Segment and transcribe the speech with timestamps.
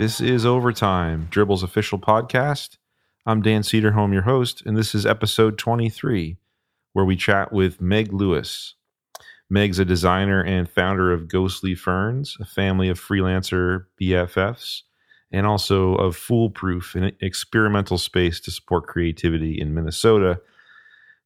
[0.00, 2.78] This is Overtime, Dribbble's official podcast.
[3.26, 6.38] I'm Dan Cederholm, your host, and this is episode 23,
[6.94, 8.76] where we chat with Meg Lewis.
[9.50, 14.84] Meg's a designer and founder of Ghostly Ferns, a family of freelancer BFFs,
[15.30, 20.40] and also of Foolproof, an experimental space to support creativity in Minnesota.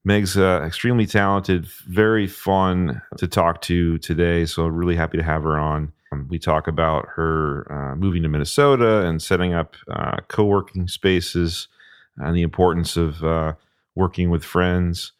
[0.05, 5.45] Meg's uh, extremely talented, very fun to talk to today, so really happy to have
[5.45, 5.93] her on.
[6.15, 10.89] Um, we talk about her uh, moving to Minnesota and setting up uh, co working
[10.89, 11.69] spaces
[12.17, 13.55] and the importance of uh,
[13.95, 15.13] working with friends,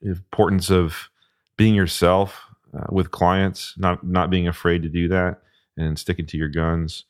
[0.00, 1.08] the importance of
[1.56, 2.44] being yourself
[2.76, 5.40] uh, with clients, not, not being afraid to do that
[5.76, 7.04] and sticking to your guns,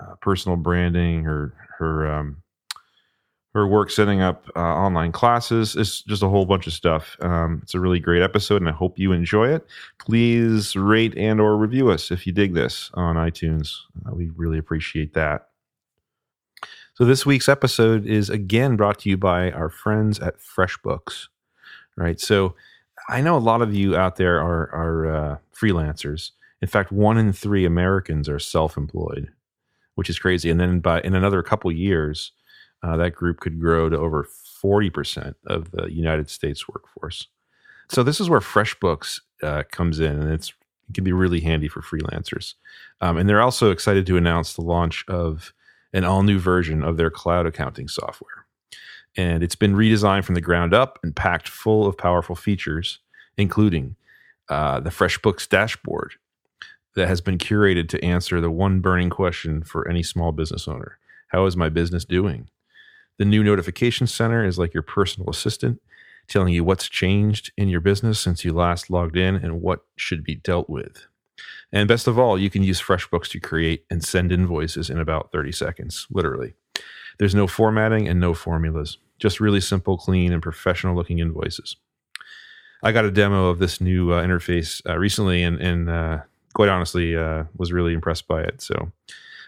[0.00, 2.42] uh, personal branding, her, her, um,
[3.56, 5.74] her work setting up uh, online classes.
[5.76, 7.16] It's just a whole bunch of stuff.
[7.20, 9.66] Um, it's a really great episode, and I hope you enjoy it.
[9.98, 13.74] Please rate and or review us if you dig this on iTunes.
[14.06, 15.48] Uh, we really appreciate that.
[16.94, 21.28] So this week's episode is again brought to you by our friends at FreshBooks.
[21.96, 22.20] Right.
[22.20, 22.54] So
[23.08, 26.32] I know a lot of you out there are are uh, freelancers.
[26.60, 29.30] In fact, one in three Americans are self-employed,
[29.94, 30.50] which is crazy.
[30.50, 32.32] And then by in another couple years
[32.86, 34.28] uh, that group could grow to over
[34.62, 37.26] 40% of the United States workforce.
[37.90, 40.52] So this is where FreshBooks uh, comes in, and it
[40.94, 42.54] can be really handy for freelancers.
[43.00, 45.52] Um, and they're also excited to announce the launch of
[45.92, 48.46] an all new version of their cloud accounting software.
[49.16, 53.00] And it's been redesigned from the ground up and packed full of powerful features,
[53.36, 53.96] including
[54.48, 56.14] uh, the FreshBooks dashboard
[56.94, 60.98] that has been curated to answer the one burning question for any small business owner
[61.28, 62.48] How is my business doing?
[63.18, 65.80] The new notification center is like your personal assistant,
[66.28, 70.22] telling you what's changed in your business since you last logged in and what should
[70.22, 71.06] be dealt with.
[71.72, 75.32] And best of all, you can use FreshBooks to create and send invoices in about
[75.32, 76.54] 30 seconds, literally.
[77.18, 81.76] There's no formatting and no formulas, just really simple, clean, and professional looking invoices.
[82.82, 86.18] I got a demo of this new uh, interface uh, recently and, and uh,
[86.54, 88.60] quite honestly uh, was really impressed by it.
[88.60, 88.92] So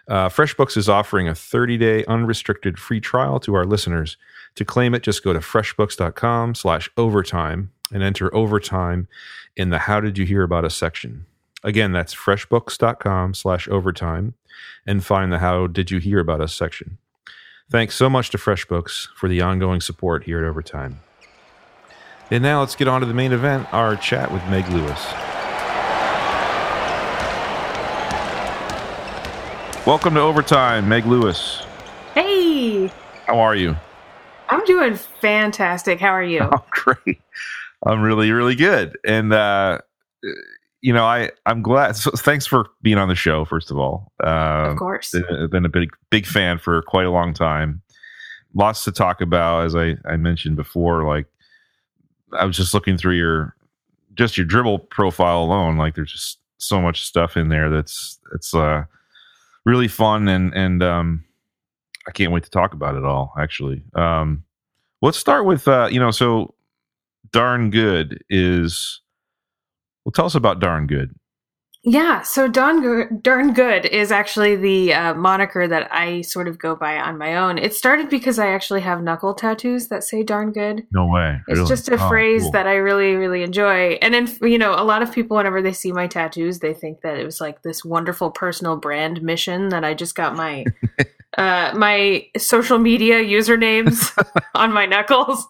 [0.09, 4.17] uh, FreshBooks is offering a 30-day unrestricted free trial to our listeners.
[4.55, 9.07] To claim it, just go to freshbooks.com slash overtime and enter overtime
[9.55, 11.25] in the How Did You Hear About Us section.
[11.63, 14.33] Again, that's freshbooks.com slash overtime
[14.85, 16.97] and find the How Did You Hear About Us section.
[17.69, 21.01] Thanks so much to FreshBooks for the ongoing support here at Overtime.
[22.31, 25.38] And now let's get on to the main event, our chat with Meg Lewis.
[29.89, 31.63] Welcome to Overtime, Meg Lewis.
[32.13, 32.91] Hey.
[33.25, 33.75] How are you?
[34.49, 35.99] I'm doing fantastic.
[35.99, 36.41] How are you?
[36.53, 37.19] Oh, great.
[37.87, 38.95] I'm really, really good.
[39.03, 39.79] And, uh,
[40.81, 41.95] you know, I, I'm glad.
[41.95, 44.11] So thanks for being on the show, first of all.
[44.23, 45.15] Uh, of course.
[45.15, 47.81] I've been a big, big fan for quite a long time.
[48.53, 51.03] Lots to talk about, as I, I mentioned before.
[51.03, 51.25] Like,
[52.31, 53.55] I was just looking through your,
[54.13, 55.77] just your Dribbble profile alone.
[55.77, 58.83] Like, there's just so much stuff in there that's, it's, uh,
[59.65, 61.25] really fun and and um,
[62.07, 63.33] I can't wait to talk about it all.
[63.37, 64.43] Actually, um,
[65.01, 66.53] let's start with uh, you know so
[67.31, 69.01] darn good is
[70.03, 71.13] well tell us about darn good
[71.83, 76.75] yeah, so darn, darn good is actually the uh, moniker that I sort of go
[76.75, 77.57] by on my own.
[77.57, 80.85] It started because I actually have knuckle tattoos that say darn good.
[80.91, 81.39] No way.
[81.47, 81.69] It's really?
[81.69, 82.51] just a oh, phrase cool.
[82.51, 83.97] that I really, really enjoy.
[84.01, 86.99] And then, you know, a lot of people, whenever they see my tattoos, they think
[87.01, 90.65] that it was like this wonderful personal brand mission that I just got my.
[91.39, 94.11] uh, my social media usernames
[94.55, 95.47] on my knuckles.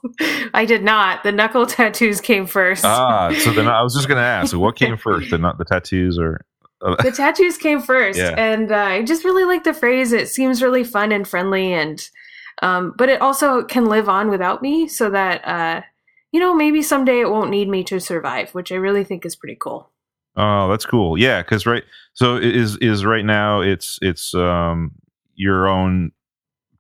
[0.54, 1.24] I did not.
[1.24, 2.86] The knuckle tattoos came first.
[2.86, 5.32] Ah, so then I was just going to ask, what came first?
[5.32, 6.46] The not the tattoos or
[6.82, 8.36] uh, the tattoos came first, yeah.
[8.38, 10.14] and uh, I just really like the phrase.
[10.14, 12.00] It seems really fun and friendly, and
[12.62, 15.82] um, but it also can live on without me, so that uh,
[16.32, 19.36] you know maybe someday it won't need me to survive, which I really think is
[19.36, 19.90] pretty cool.
[20.36, 21.18] Oh, that's cool.
[21.18, 21.84] Yeah, because right.
[22.14, 24.92] So is is right now it's it's um
[25.40, 26.12] your own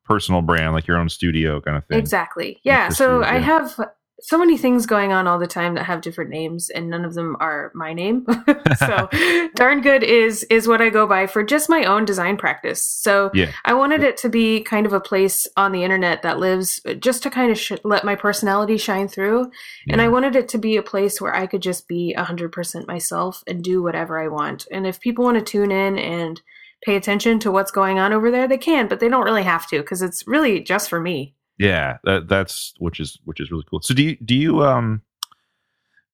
[0.03, 1.97] personal brand, like your own studio kind of thing.
[1.97, 2.59] Exactly.
[2.63, 2.89] Yeah.
[2.89, 3.79] So I have
[4.21, 7.13] so many things going on all the time that have different names and none of
[7.13, 8.25] them are my name
[8.77, 9.07] so
[9.55, 13.31] darn good is is what i go by for just my own design practice so
[13.33, 13.49] yeah.
[13.63, 16.93] i wanted it to be kind of a place on the internet that lives uh,
[16.93, 19.43] just to kind of sh- let my personality shine through
[19.85, 19.93] yeah.
[19.93, 23.41] and i wanted it to be a place where i could just be 100% myself
[23.47, 26.41] and do whatever i want and if people want to tune in and
[26.83, 29.67] pay attention to what's going on over there, they can, but they don't really have
[29.67, 31.35] to because it's really just for me.
[31.57, 33.81] Yeah, that, that's which is which is really cool.
[33.81, 35.01] So do you do you um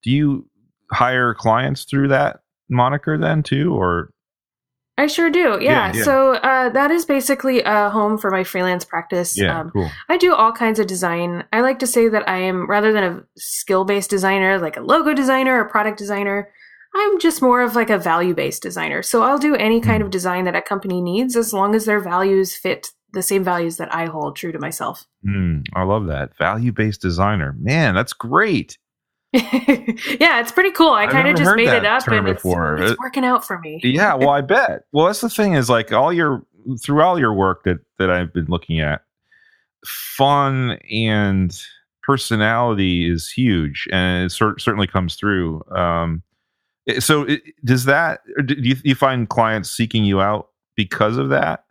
[0.03, 0.49] do you
[0.91, 4.11] hire clients through that moniker then too, or
[4.97, 5.59] I sure do.
[5.61, 5.87] Yeah.
[5.87, 6.03] yeah, yeah.
[6.03, 9.37] So uh, that is basically a home for my freelance practice.
[9.37, 9.91] Yeah, um, cool.
[10.07, 11.43] I do all kinds of design.
[11.51, 14.81] I like to say that I am rather than a skill based designer, like a
[14.81, 16.49] logo designer a product designer.
[16.97, 19.03] I'm just more of like a value based designer.
[19.03, 21.99] So I'll do any kind of design that a company needs as long as their
[21.99, 25.05] values fit the same values that I hold true to myself.
[25.27, 27.55] Mm, I love that value based designer.
[27.59, 28.77] Man, that's great.
[29.33, 30.91] yeah, it's pretty cool.
[30.91, 33.81] I kind of just made it up and it's, it's, working out for me.
[33.83, 34.83] yeah, well, I bet.
[34.93, 36.45] Well, that's the thing is like all your
[36.81, 39.01] through all your work that that I've been looking at,
[39.85, 41.53] fun and
[42.03, 45.61] personality is huge, and it cer- certainly comes through.
[45.75, 46.23] Um,
[46.99, 51.65] so, it, does that do you, you find clients seeking you out because of that?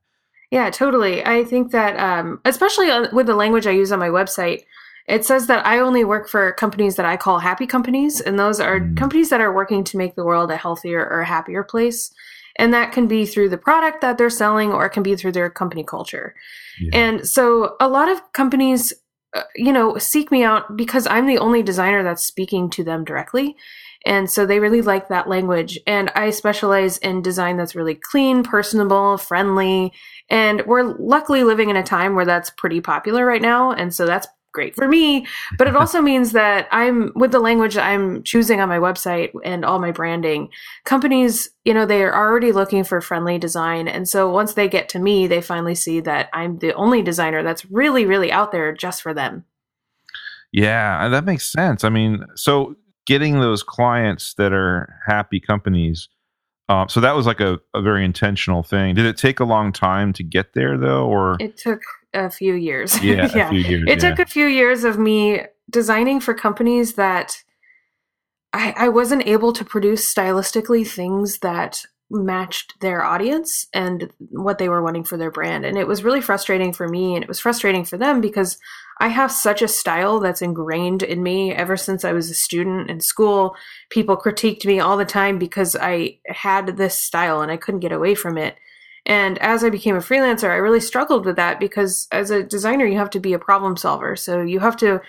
[0.51, 1.25] Yeah, totally.
[1.25, 4.63] I think that, um, especially with the language I use on my website,
[5.07, 8.61] it says that I only work for companies that I call happy companies, and those
[8.61, 8.97] are mm.
[8.97, 12.13] companies that are working to make the world a healthier or happier place.
[12.57, 15.33] And that can be through the product that they're selling, or it can be through
[15.33, 16.35] their company culture.
[16.81, 16.91] Yeah.
[16.93, 18.93] And so a lot of companies,
[19.35, 23.05] uh, you know, seek me out because I'm the only designer that's speaking to them
[23.05, 23.57] directly.
[24.07, 25.79] And so they really like that language.
[25.87, 29.93] And I specialize in design that's really clean, personable, friendly.
[30.29, 33.73] And we're luckily living in a time where that's pretty popular right now.
[33.73, 35.27] And so that's great for me.
[35.59, 39.65] But it also means that I'm with the language I'm choosing on my website and
[39.65, 40.49] all my branding,
[40.85, 43.89] companies, you know, they are already looking for friendly design.
[43.89, 47.43] And so once they get to me, they finally see that I'm the only designer
[47.43, 49.45] that's really, really out there just for them.
[50.53, 51.83] Yeah, that makes sense.
[51.83, 56.09] I mean, so getting those clients that are happy companies.
[56.69, 58.95] Um, so that was like a, a very intentional thing.
[58.95, 61.81] Did it take a long time to get there though, or it took
[62.15, 62.99] a few years.
[63.03, 63.51] Yeah, yeah.
[63.51, 64.11] Years, it yeah.
[64.11, 67.43] took a few years of me designing for companies that
[68.53, 74.69] I, I wasn't able to produce stylistically things that matched their audience and what they
[74.69, 75.65] were wanting for their brand.
[75.65, 78.59] And it was really frustrating for me and it was frustrating for them because
[79.01, 82.91] I have such a style that's ingrained in me ever since I was a student
[82.91, 83.57] in school.
[83.91, 87.93] People critiqued me all the time because I had this style and I couldn't get
[87.93, 88.57] away from it.
[89.07, 92.87] And as I became a freelancer, I really struggled with that because as a designer,
[92.87, 94.17] you have to be a problem solver.
[94.17, 95.01] So you have to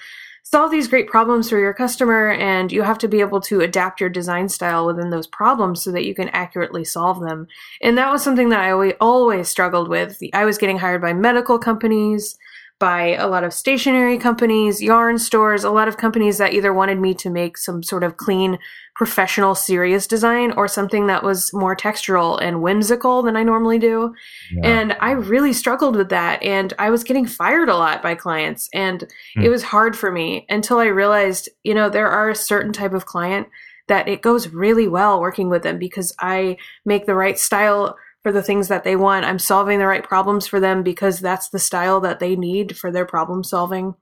[0.45, 3.99] solve these great problems for your customer and you have to be able to adapt
[3.99, 7.47] your design style within those problems so that you can accurately solve them.
[7.81, 10.21] And that was something that I always, struggled with.
[10.33, 12.37] I was getting hired by medical companies
[12.79, 16.99] by a lot of stationery companies, yarn stores, a lot of companies that either wanted
[16.99, 18.59] me to make some sort of clean,
[18.95, 24.13] professional, serious design or something that was more textural and whimsical than I normally do.
[24.51, 24.67] Yeah.
[24.67, 26.43] And I really struggled with that.
[26.43, 28.69] And I was getting fired a lot by clients.
[28.73, 29.07] And
[29.37, 29.43] mm.
[29.43, 32.93] it was hard for me until I realized, you know, there are a certain type
[32.93, 33.47] of client
[33.87, 37.95] that it goes really well working with them because I make the right style
[38.25, 39.23] for the things that they want.
[39.23, 42.91] I'm solving the right problems for them because that's the style that they need for
[42.91, 43.93] their problem solving.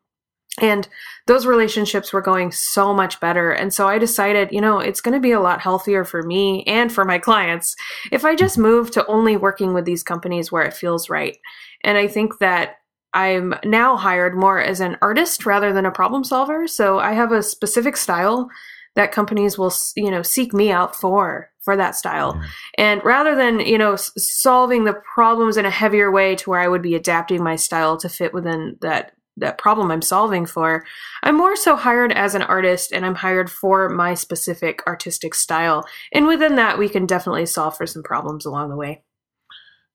[0.61, 0.87] And
[1.27, 3.51] those relationships were going so much better.
[3.51, 6.63] And so I decided, you know, it's going to be a lot healthier for me
[6.63, 7.75] and for my clients
[8.13, 11.37] if I just move to only working with these companies where it feels right.
[11.83, 12.77] And I think that
[13.13, 16.65] I'm now hired more as an artist rather than a problem solver.
[16.65, 18.47] So I have a specific style
[18.95, 22.35] that companies will, you know, seek me out for for that style.
[22.35, 22.47] Yeah.
[22.77, 26.59] And rather than, you know, s- solving the problems in a heavier way to where
[26.59, 30.85] I would be adapting my style to fit within that that problem I'm solving for,
[31.23, 35.87] I'm more so hired as an artist and I'm hired for my specific artistic style.
[36.11, 39.01] And within that, we can definitely solve for some problems along the way.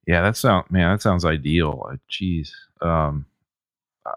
[0.09, 1.93] Yeah, that sounds man, that sounds ideal.
[2.11, 2.51] Jeez.
[2.81, 3.27] Um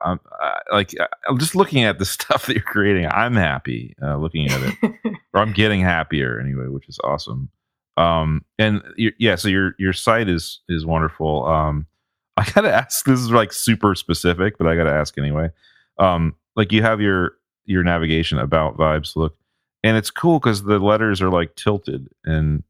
[0.02, 0.94] I'm I, like
[1.28, 3.08] I'm just looking at the stuff that you're creating.
[3.08, 4.94] I'm happy uh, looking at it,
[5.34, 7.50] or I'm getting happier anyway, which is awesome.
[7.98, 11.46] Um, and yeah, so your your site is is wonderful.
[11.46, 11.88] Um,
[12.38, 13.06] I gotta ask.
[13.06, 15.50] This is like super specific, but I gotta ask anyway.
[15.98, 17.34] Um, like you have your
[17.66, 19.36] your navigation about vibes look,
[19.84, 22.64] and it's cool because the letters are like tilted, and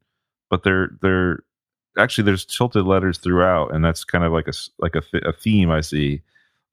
[0.50, 1.44] but they're they're
[1.98, 5.70] actually there's tilted letters throughout, and that's kind of like a like a, a theme
[5.70, 6.22] I see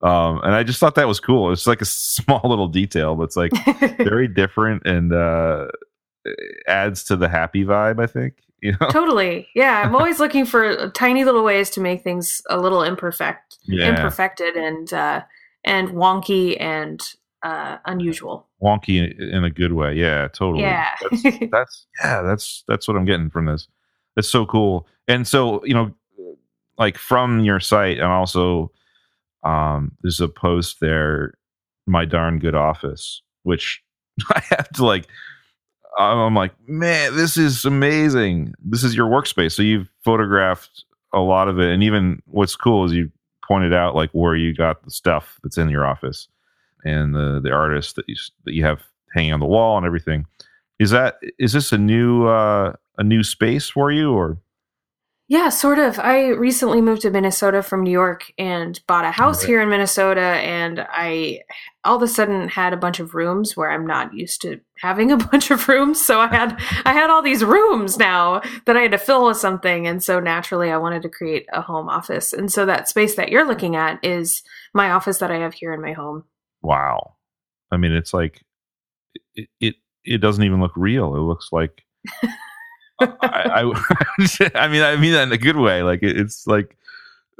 [0.01, 1.51] um, and I just thought that was cool.
[1.51, 3.51] It's like a small little detail, but it's like
[3.97, 5.67] very different and uh,
[6.67, 8.01] adds to the happy vibe.
[8.01, 9.47] I think you know totally.
[9.55, 13.89] Yeah, I'm always looking for tiny little ways to make things a little imperfect, yeah.
[13.89, 15.21] imperfected, and uh,
[15.65, 17.01] and wonky and
[17.43, 18.47] uh, unusual.
[18.61, 19.93] Wonky in a good way.
[19.95, 20.63] Yeah, totally.
[20.63, 23.67] Yeah, that's, that's yeah, that's that's what I'm getting from this.
[24.17, 24.87] It's so cool.
[25.07, 25.93] And so you know,
[26.77, 28.71] like from your site, and also
[29.43, 31.35] um, there's a post there,
[31.87, 33.81] my darn good office, which
[34.29, 35.07] I have to like.
[35.97, 38.53] I'm like, man, this is amazing.
[38.63, 39.53] This is your workspace.
[39.53, 43.11] So you've photographed a lot of it, and even what's cool is you
[43.47, 46.27] pointed out like where you got the stuff that's in your office
[46.85, 48.15] and the the artists that you
[48.45, 50.25] that you have hanging on the wall and everything.
[50.77, 54.37] Is that is this a new uh, a new space for you or?
[55.29, 55.99] Yeah, sort of.
[55.99, 60.21] I recently moved to Minnesota from New York and bought a house here in Minnesota.
[60.21, 61.41] And I
[61.83, 65.11] all of a sudden had a bunch of rooms where I'm not used to having
[65.11, 66.03] a bunch of rooms.
[66.03, 69.37] So I had I had all these rooms now that I had to fill with
[69.37, 69.85] something.
[69.85, 72.33] And so naturally I wanted to create a home office.
[72.33, 74.41] And so that space that you're looking at is
[74.73, 76.23] my office that I have here in my home.
[76.63, 77.17] Wow.
[77.71, 78.41] I mean, it's like
[79.35, 81.13] it it, it doesn't even look real.
[81.15, 81.83] It looks like
[83.01, 85.83] I, I, I, mean, I mean that in a good way.
[85.83, 86.77] Like it, it's like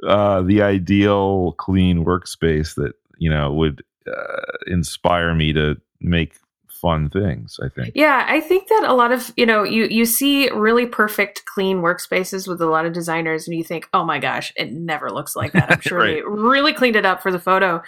[0.07, 6.35] uh, the ideal clean workspace that you know would uh, inspire me to make
[6.67, 7.59] fun things.
[7.61, 7.93] I think.
[7.95, 11.77] Yeah, I think that a lot of you know you you see really perfect clean
[11.77, 15.35] workspaces with a lot of designers, and you think, oh my gosh, it never looks
[15.35, 15.71] like that.
[15.71, 16.15] I'm sure right.
[16.15, 17.81] they really cleaned it up for the photo.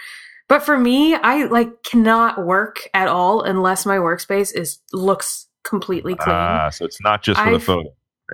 [0.47, 6.15] But for me, I like cannot work at all unless my workspace is looks completely
[6.15, 6.35] clean.
[6.35, 7.93] Ah, so it's not just for I've, the photo.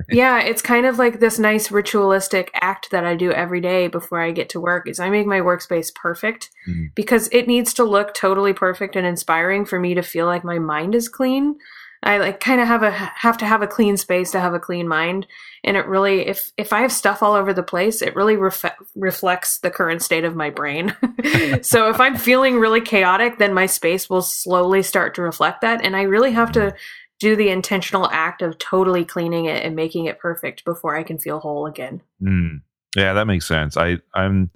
[0.10, 4.22] yeah, it's kind of like this nice ritualistic act that I do every day before
[4.22, 6.86] I get to work is I make my workspace perfect mm-hmm.
[6.96, 10.60] because it needs to look totally perfect and inspiring for me to feel like my
[10.60, 11.58] mind is clean.
[12.04, 14.60] I like kind of have a have to have a clean space to have a
[14.60, 15.26] clean mind,
[15.64, 18.78] and it really if if I have stuff all over the place, it really ref-
[18.96, 20.96] reflects the current state of my brain.
[21.62, 25.84] so if I'm feeling really chaotic, then my space will slowly start to reflect that,
[25.84, 26.76] and I really have to
[27.20, 31.18] do the intentional act of totally cleaning it and making it perfect before I can
[31.18, 32.02] feel whole again.
[32.22, 32.62] Mm.
[32.96, 33.78] Yeah, that makes sense.
[33.78, 34.52] I I'm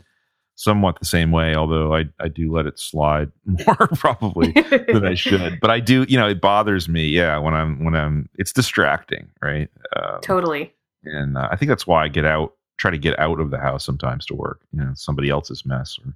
[0.56, 5.16] somewhat the same way, although I I do let it slide more probably than I
[5.16, 5.60] should.
[5.60, 7.06] But I do, you know, it bothers me.
[7.08, 9.70] Yeah, when I'm when I'm it's distracting, right?
[9.96, 10.74] Um, totally.
[11.04, 13.58] And uh, I think that's why I get out, try to get out of the
[13.58, 14.62] house sometimes to work.
[14.72, 16.14] You know, somebody else's mess or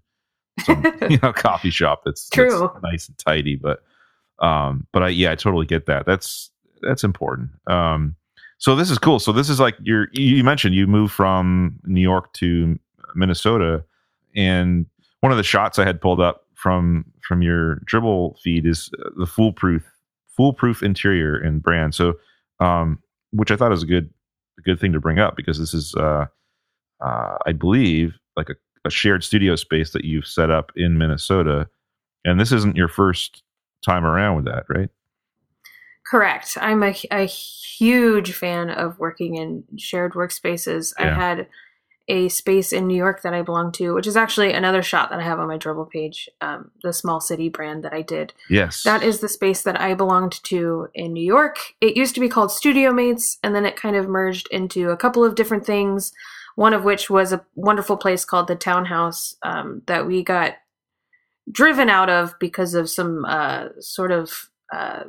[0.63, 2.69] some you know coffee shop that's, True.
[2.71, 3.83] That's nice and tidy, but
[4.39, 6.05] um, but I yeah, I totally get that.
[6.05, 6.51] That's
[6.81, 7.49] that's important.
[7.67, 8.15] Um,
[8.57, 9.19] so this is cool.
[9.19, 12.79] So this is like you're you mentioned you moved from New York to
[13.15, 13.83] Minnesota,
[14.35, 14.85] and
[15.21, 19.09] one of the shots I had pulled up from from your Dribbble feed is uh,
[19.17, 19.83] the foolproof
[20.35, 21.95] foolproof interior and brand.
[21.95, 22.15] So,
[22.59, 22.99] um,
[23.31, 24.09] which I thought is a good
[24.57, 26.25] a good thing to bring up because this is, uh,
[27.03, 31.67] uh, I believe, like a, a shared studio space that you've set up in Minnesota,
[32.23, 33.43] and this isn't your first
[33.85, 34.89] time around with that, right?
[36.05, 36.57] Correct.
[36.61, 40.93] I'm a, a huge fan of working in shared workspaces.
[40.99, 41.11] Yeah.
[41.11, 41.47] I had
[42.07, 45.19] a space in New York that I belong to, which is actually another shot that
[45.19, 48.33] I have on my Dribbble page, um, the small city brand that I did.
[48.49, 48.83] Yes.
[48.83, 51.57] That is the space that I belonged to in New York.
[51.81, 55.23] It used to be called Studiomates, and then it kind of merged into a couple
[55.23, 56.13] of different things,
[56.55, 60.53] one of which was a wonderful place called the Townhouse um, that we got
[61.51, 65.03] driven out of because of some uh, sort of uh,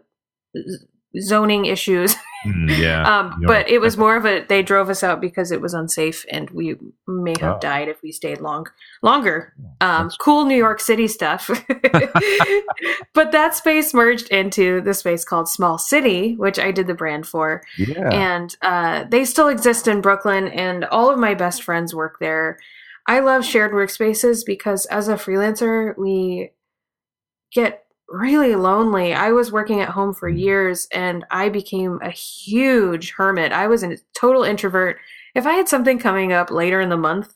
[1.20, 2.14] zoning issues.
[2.44, 3.02] Mm, yeah.
[3.18, 6.24] um, but it was more of a they drove us out because it was unsafe
[6.30, 6.76] and we
[7.06, 7.58] may have oh.
[7.60, 8.66] died if we stayed long
[9.02, 9.54] longer.
[9.80, 11.48] Um, cool New York City stuff.
[13.14, 17.26] but that space merged into the space called Small City, which I did the brand
[17.26, 17.62] for.
[17.78, 18.08] Yeah.
[18.12, 22.58] And uh, they still exist in Brooklyn and all of my best friends work there.
[23.08, 26.50] I love shared workspaces because as a freelancer, we
[27.52, 29.14] get really lonely.
[29.14, 30.38] I was working at home for mm.
[30.38, 33.52] years and I became a huge hermit.
[33.52, 34.98] I was a total introvert.
[35.34, 37.34] If I had something coming up later in the month,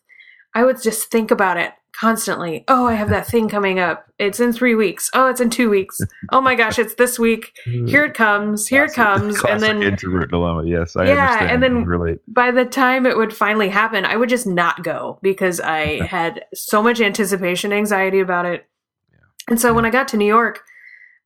[0.54, 2.64] I would just think about it constantly.
[2.66, 4.06] Oh, I have that thing coming up.
[4.18, 5.10] It's in three weeks.
[5.12, 6.00] Oh, it's in two weeks.
[6.32, 7.52] Oh my gosh, it's this week.
[7.66, 7.88] Mm.
[7.88, 8.68] Here it comes.
[8.68, 9.44] Here classic, it comes.
[9.44, 10.64] and then introvert dilemma.
[10.64, 12.20] Yes, I yeah, and then relate.
[12.28, 16.44] by the time it would finally happen, I would just not go because I had
[16.54, 18.64] so much anticipation anxiety about it.
[19.10, 19.18] Yeah.
[19.48, 19.72] And so yeah.
[19.74, 20.62] when I got to New York,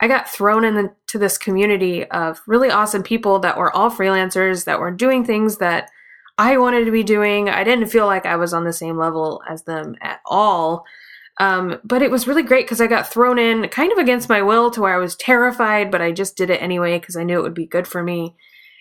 [0.01, 4.81] I got thrown into this community of really awesome people that were all freelancers that
[4.81, 5.91] were doing things that
[6.37, 7.49] I wanted to be doing.
[7.49, 10.85] I didn't feel like I was on the same level as them at all.
[11.39, 14.43] Um, but it was really great because I got thrown in kind of against my
[14.43, 17.39] will to where I was terrified, but I just did it anyway because I knew
[17.39, 18.37] it would be good for me.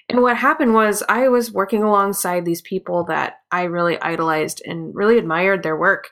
[0.09, 4.93] And what happened was I was working alongside these people that I really idolized and
[4.93, 6.11] really admired their work.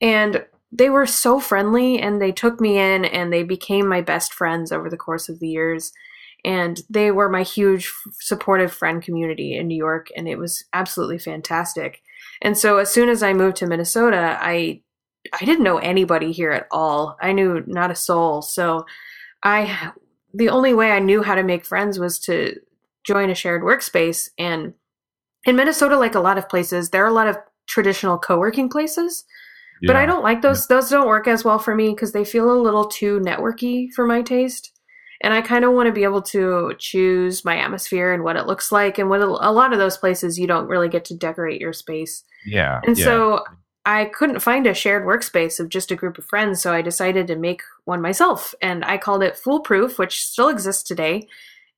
[0.00, 4.34] And they were so friendly and they took me in and they became my best
[4.34, 5.92] friends over the course of the years
[6.44, 11.18] and they were my huge supportive friend community in New York and it was absolutely
[11.18, 12.02] fantastic.
[12.42, 14.82] And so as soon as I moved to Minnesota, I
[15.32, 17.16] I didn't know anybody here at all.
[17.20, 18.42] I knew not a soul.
[18.42, 18.86] So
[19.42, 19.92] I
[20.32, 22.56] the only way I knew how to make friends was to
[23.04, 24.28] join a shared workspace.
[24.38, 24.74] And
[25.44, 29.24] in Minnesota, like a lot of places, there are a lot of traditional co-working places.
[29.80, 29.88] Yeah.
[29.88, 30.66] But I don't like those.
[30.66, 34.06] Those don't work as well for me because they feel a little too networky for
[34.06, 34.72] my taste.
[35.20, 38.46] And I kind of want to be able to choose my atmosphere and what it
[38.46, 38.98] looks like.
[38.98, 42.22] And with a lot of those places, you don't really get to decorate your space.
[42.46, 42.80] Yeah.
[42.86, 43.04] And yeah.
[43.04, 43.44] so
[43.84, 46.62] I couldn't find a shared workspace of just a group of friends.
[46.62, 48.54] So I decided to make one myself.
[48.62, 51.26] And I called it Foolproof, which still exists today.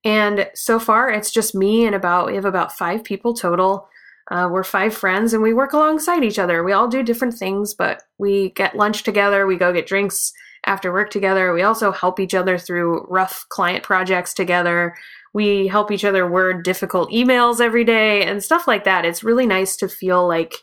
[0.05, 3.89] And so far, it's just me and about, we have about five people total.
[4.31, 6.63] Uh, we're five friends and we work alongside each other.
[6.63, 10.33] We all do different things, but we get lunch together, we go get drinks
[10.67, 11.53] after work together.
[11.53, 14.97] We also help each other through rough client projects together.
[15.33, 19.05] We help each other word difficult emails every day and stuff like that.
[19.05, 20.55] It's really nice to feel like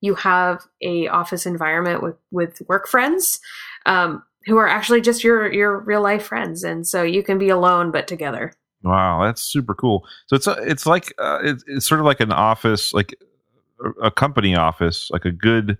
[0.00, 3.40] you have a office environment with with work friends
[3.86, 7.48] um, who are actually just your your real life friends, and so you can be
[7.48, 8.52] alone but together.
[8.82, 10.06] Wow, that's super cool.
[10.26, 13.14] So it's a, it's like uh, it's, it's sort of like an office, like
[14.02, 15.78] a company office, like a good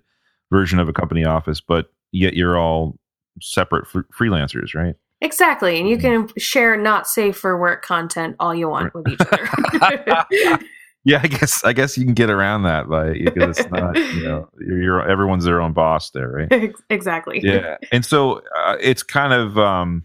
[0.51, 2.97] version of a company office, but yet you're all
[3.41, 4.95] separate f- freelancers, right?
[5.21, 6.27] Exactly, and you mm-hmm.
[6.27, 10.59] can share not safe for work content all you want with each other.
[11.05, 14.23] yeah, I guess I guess you can get around that by because it's not you
[14.23, 16.73] know you're, you're, everyone's their own boss there, right?
[16.89, 17.39] exactly.
[17.41, 20.03] Yeah, and so uh, it's kind of um,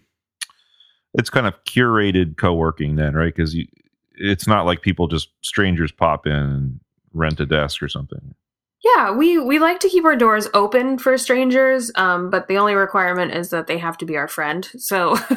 [1.14, 3.34] it's kind of curated co-working then, right?
[3.34, 3.66] Because you
[4.14, 6.80] it's not like people just strangers pop in and
[7.12, 8.34] rent a desk or something.
[8.82, 12.75] Yeah, we we like to keep our doors open for strangers, um, but the only
[12.75, 14.66] requirement is that they have to be our friend.
[14.78, 15.10] So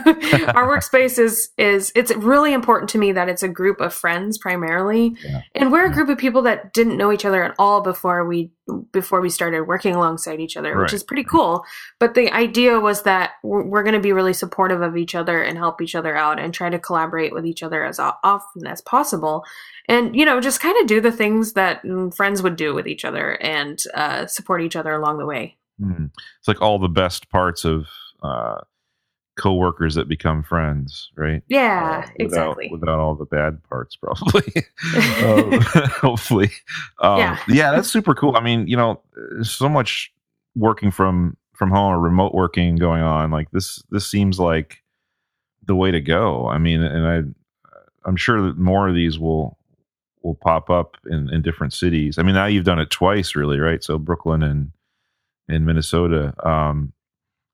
[0.54, 4.38] our workspace is is it's really important to me that it's a group of friends
[4.38, 5.42] primarily, yeah.
[5.56, 8.53] and we're a group of people that didn't know each other at all before we
[8.92, 10.84] before we started working alongside each other, right.
[10.84, 11.66] which is pretty cool.
[12.00, 15.42] But the idea was that we're, we're going to be really supportive of each other
[15.42, 18.82] and help each other out and try to collaborate with each other as often as
[18.82, 19.44] possible
[19.88, 22.88] and you know just kind of do the things that mm, friends would do with
[22.88, 26.10] each other and uh, support each other along the way mm.
[26.40, 27.88] it's like all the best parts of
[28.22, 28.60] uh,
[29.36, 34.44] co-workers that become friends right yeah uh, without, exactly without all the bad parts probably
[35.24, 35.60] um,
[36.02, 36.52] hopefully
[37.02, 37.40] um, yeah.
[37.48, 39.02] yeah that's super cool i mean you know
[39.42, 40.14] so much
[40.56, 44.84] working from from home or remote working going on like this this seems like
[45.66, 49.58] the way to go i mean and i i'm sure that more of these will
[50.24, 52.18] will pop up in, in different cities.
[52.18, 53.84] I mean, now you've done it twice, really, right?
[53.84, 54.72] So Brooklyn and
[55.48, 56.34] in Minnesota.
[56.48, 56.94] Um,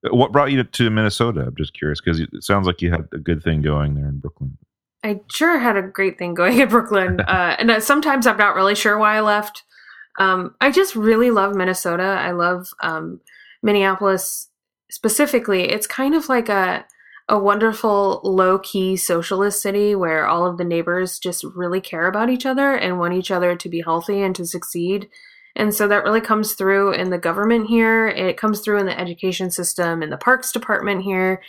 [0.04, 1.42] what brought you to Minnesota?
[1.48, 4.20] I'm just curious because it sounds like you had a good thing going there in
[4.20, 4.58] Brooklyn.
[5.04, 8.56] I sure had a great thing going in Brooklyn, uh, and uh, sometimes I'm not
[8.56, 9.64] really sure why I left.
[10.18, 12.04] Um, I just really love Minnesota.
[12.04, 13.22] I love um,
[13.64, 14.50] Minneapolis
[14.92, 15.70] specifically.
[15.70, 16.86] It's kind of like a
[17.30, 22.30] a wonderful low key socialist city where all of the neighbors just really care about
[22.30, 25.08] each other and want each other to be healthy and to succeed.
[25.60, 28.08] And so that really comes through in the government here.
[28.08, 31.42] It comes through in the education system, in the parks department here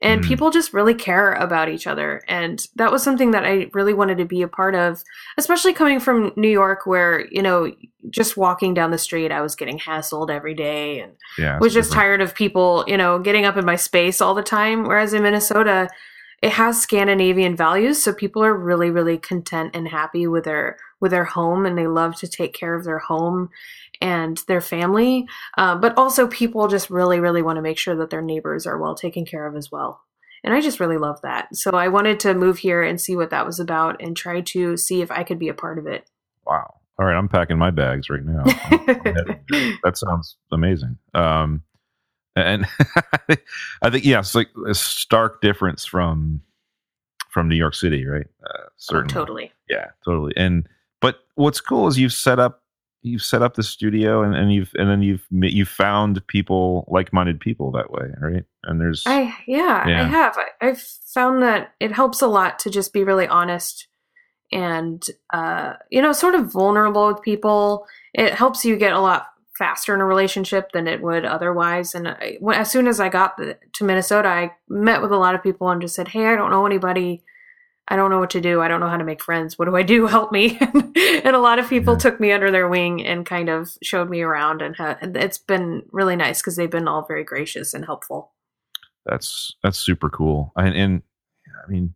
[0.00, 0.28] and mm.
[0.28, 4.18] people just really care about each other and that was something that i really wanted
[4.18, 5.02] to be a part of
[5.36, 7.72] especially coming from new york where you know
[8.10, 11.90] just walking down the street i was getting hassled every day and yeah, was just
[11.90, 12.02] different.
[12.02, 15.22] tired of people you know getting up in my space all the time whereas in
[15.22, 15.88] minnesota
[16.40, 21.10] it has Scandinavian values, so people are really, really content and happy with their with
[21.10, 23.50] their home, and they love to take care of their home
[24.00, 25.26] and their family.
[25.56, 28.78] Uh, but also, people just really, really want to make sure that their neighbors are
[28.78, 30.02] well taken care of as well.
[30.44, 31.54] And I just really love that.
[31.56, 34.76] So I wanted to move here and see what that was about, and try to
[34.76, 36.08] see if I could be a part of it.
[36.46, 36.74] Wow!
[37.00, 38.44] All right, I'm packing my bags right now.
[39.82, 40.98] that sounds amazing.
[41.14, 41.62] Um,
[42.38, 42.66] and
[43.82, 46.42] I think yes, like a stark difference from
[47.30, 48.26] from New York City, right?
[48.44, 49.52] Uh, certainly, oh, totally.
[49.68, 50.32] Yeah, totally.
[50.36, 50.68] And
[51.00, 52.62] but what's cool is you've set up
[53.02, 57.38] you've set up the studio and, and you've and then you've you've found people like-minded
[57.40, 60.02] people that way right and there's i yeah, yeah.
[60.02, 63.86] i have I, have found that it helps a lot to just be really honest
[64.50, 69.28] and uh you know sort of vulnerable with people it helps you get a lot
[69.58, 71.94] faster in a relationship than it would otherwise.
[71.94, 75.42] And I, as soon as I got to Minnesota, I met with a lot of
[75.42, 77.24] people and just said, "Hey, I don't know anybody.
[77.88, 78.60] I don't know what to do.
[78.60, 79.58] I don't know how to make friends.
[79.58, 80.06] What do I do?
[80.16, 81.98] Help me!" and a lot of people yeah.
[81.98, 85.38] took me under their wing and kind of showed me around, and, ha- and it's
[85.38, 88.32] been really nice because they've been all very gracious and helpful.
[89.04, 90.52] That's that's super cool.
[90.54, 91.02] And, and
[91.66, 91.94] I mean,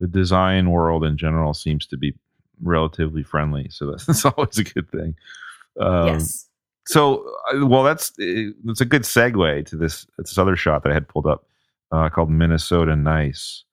[0.00, 2.14] the design world in general seems to be
[2.60, 5.14] relatively friendly, so that's, that's always a good thing.
[5.78, 6.46] Um, yes
[6.86, 10.94] so, uh, well, that's it's a good segue to this this other shot that I
[10.94, 11.46] had pulled up
[11.92, 13.64] uh, called Minnesota Nice.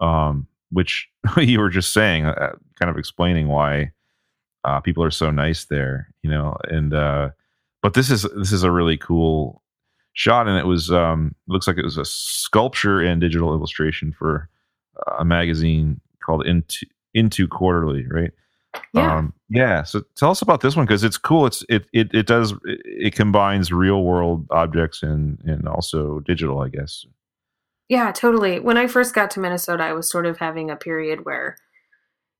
[0.00, 3.92] um, which you were just saying, uh, kind of explaining why
[4.64, 6.56] uh, people are so nice there, you know.
[6.64, 7.30] And uh,
[7.82, 9.62] but this is this is a really cool
[10.12, 14.48] shot, and it was um, looks like it was a sculpture and digital illustration for
[15.18, 18.32] a magazine called Into Into Quarterly, right?
[18.92, 19.18] Yeah.
[19.18, 19.82] Um, yeah.
[19.82, 21.46] So tell us about this one because it's cool.
[21.46, 26.60] It's it it it does it, it combines real world objects and and also digital,
[26.60, 27.04] I guess.
[27.88, 28.60] Yeah, totally.
[28.60, 31.56] When I first got to Minnesota, I was sort of having a period where,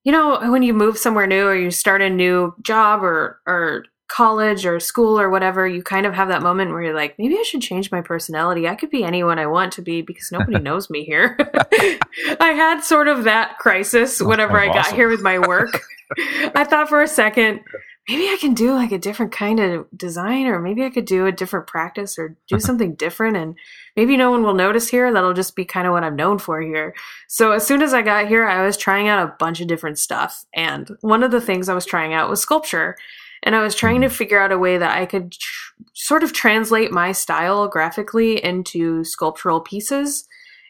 [0.04, 3.84] you know, when you move somewhere new or you start a new job or or
[4.10, 7.38] college or school or whatever, you kind of have that moment where you're like, maybe
[7.38, 8.66] I should change my personality.
[8.66, 11.36] I could be anyone I want to be because nobody knows me here.
[12.40, 15.80] I had sort of that crisis whenever I got here with my work.
[16.18, 17.60] I thought for a second,
[18.08, 21.26] maybe I can do like a different kind of design, or maybe I could do
[21.26, 23.36] a different practice or do something different.
[23.36, 23.54] And
[23.96, 25.12] maybe no one will notice here.
[25.12, 26.94] That'll just be kind of what I'm known for here.
[27.28, 29.98] So as soon as I got here, I was trying out a bunch of different
[29.98, 30.44] stuff.
[30.52, 32.96] And one of the things I was trying out was sculpture.
[33.42, 34.16] And I was trying to mm-hmm.
[34.16, 39.04] figure out a way that I could tr- sort of translate my style graphically into
[39.04, 40.26] sculptural pieces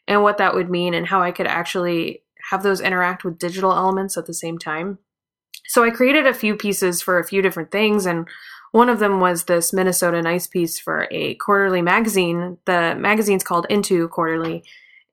[0.07, 3.73] and what that would mean and how I could actually have those interact with digital
[3.73, 4.99] elements at the same time.
[5.67, 8.27] So I created a few pieces for a few different things, and
[8.73, 12.59] one of them was this Minnesota Nice piece for a quarterly magazine.
[12.65, 14.65] The magazine's called Into Quarterly,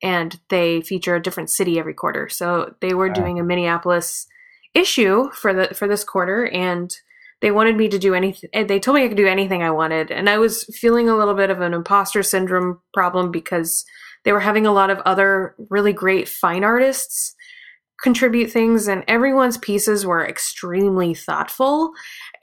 [0.01, 2.27] and they feature a different city every quarter.
[2.29, 4.27] So they were doing a Minneapolis
[4.73, 6.95] issue for the for this quarter, and
[7.41, 8.49] they wanted me to do anything.
[8.53, 11.35] They told me I could do anything I wanted, and I was feeling a little
[11.35, 13.85] bit of an imposter syndrome problem because
[14.25, 17.35] they were having a lot of other really great fine artists
[18.01, 21.91] contribute things and everyone's pieces were extremely thoughtful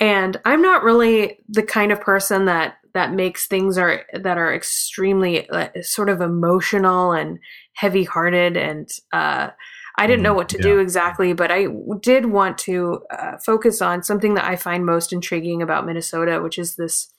[0.01, 4.55] and i'm not really the kind of person that that makes things are that are
[4.55, 7.39] extremely uh, sort of emotional and
[7.75, 9.51] heavy hearted and uh,
[9.97, 10.63] i didn't know mm, what to yeah.
[10.63, 11.67] do exactly but i
[12.01, 16.59] did want to uh, focus on something that i find most intriguing about minnesota which
[16.59, 17.13] is this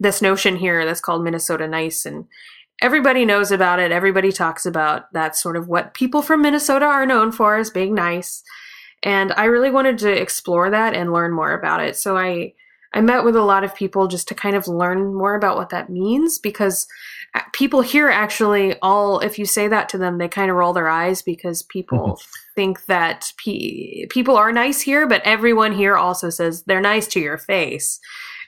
[0.00, 2.26] this notion here that's called minnesota nice and
[2.82, 3.92] everybody knows about it.
[3.92, 7.94] Everybody talks about that's sort of what people from Minnesota are known for as being
[7.94, 8.42] nice.
[9.04, 11.96] And I really wanted to explore that and learn more about it.
[11.96, 12.52] So I
[12.92, 15.70] I met with a lot of people just to kind of learn more about what
[15.70, 16.86] that means because
[17.52, 20.88] people here actually all if you say that to them they kind of roll their
[20.88, 22.30] eyes because people mm-hmm.
[22.54, 27.20] think that pe- people are nice here but everyone here also says they're nice to
[27.20, 28.00] your face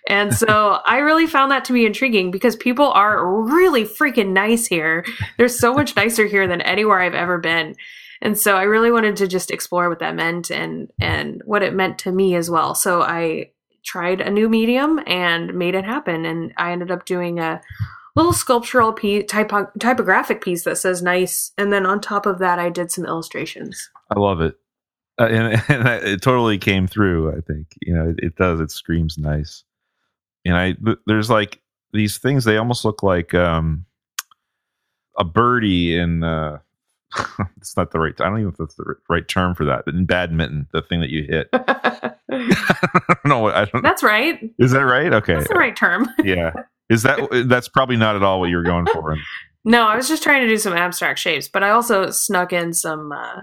[0.06, 4.66] and so I really found that to be intriguing because people are really freaking nice
[4.66, 5.04] here.
[5.38, 7.74] They're so much nicer here than anywhere I've ever been.
[8.20, 11.74] And so I really wanted to just explore what that meant and and what it
[11.74, 12.74] meant to me as well.
[12.74, 13.50] So I
[13.84, 17.60] tried a new medium and made it happen and I ended up doing a
[18.16, 22.58] little sculptural piece typo, typographic piece that says nice and then on top of that
[22.58, 23.90] I did some illustrations.
[24.14, 24.56] I love it.
[25.20, 27.68] Uh, and, and, it totally came through, I think.
[27.82, 28.60] You know, it, it does.
[28.60, 29.64] It screams nice
[30.44, 31.60] and I there's like
[31.92, 32.44] these things.
[32.44, 33.86] They almost look like um,
[35.18, 36.22] a birdie in.
[36.22, 36.58] Uh,
[37.56, 38.14] it's not the right.
[38.20, 39.84] I don't even know if that's the right term for that.
[39.84, 41.48] But in badminton, the thing that you hit.
[43.24, 43.82] no, I don't.
[43.82, 44.38] That's right.
[44.58, 45.12] Is that right?
[45.12, 46.08] Okay, that's the right term.
[46.24, 46.52] yeah.
[46.90, 49.16] Is that that's probably not at all what you were going for?
[49.64, 52.74] no, I was just trying to do some abstract shapes, but I also snuck in
[52.74, 53.42] some uh,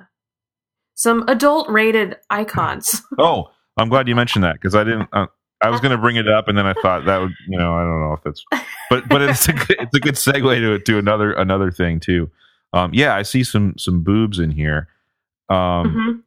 [0.93, 3.01] some adult rated icons.
[3.17, 5.09] oh, I'm glad you mentioned that because I didn't.
[5.11, 5.27] Uh,
[5.63, 7.75] I was going to bring it up, and then I thought that would, you know,
[7.75, 8.43] I don't know if that's,
[8.89, 12.31] but but it's a good, it's a good segue to to another another thing too.
[12.73, 14.87] Um, yeah, I see some some boobs in here,
[15.49, 16.19] um, mm-hmm.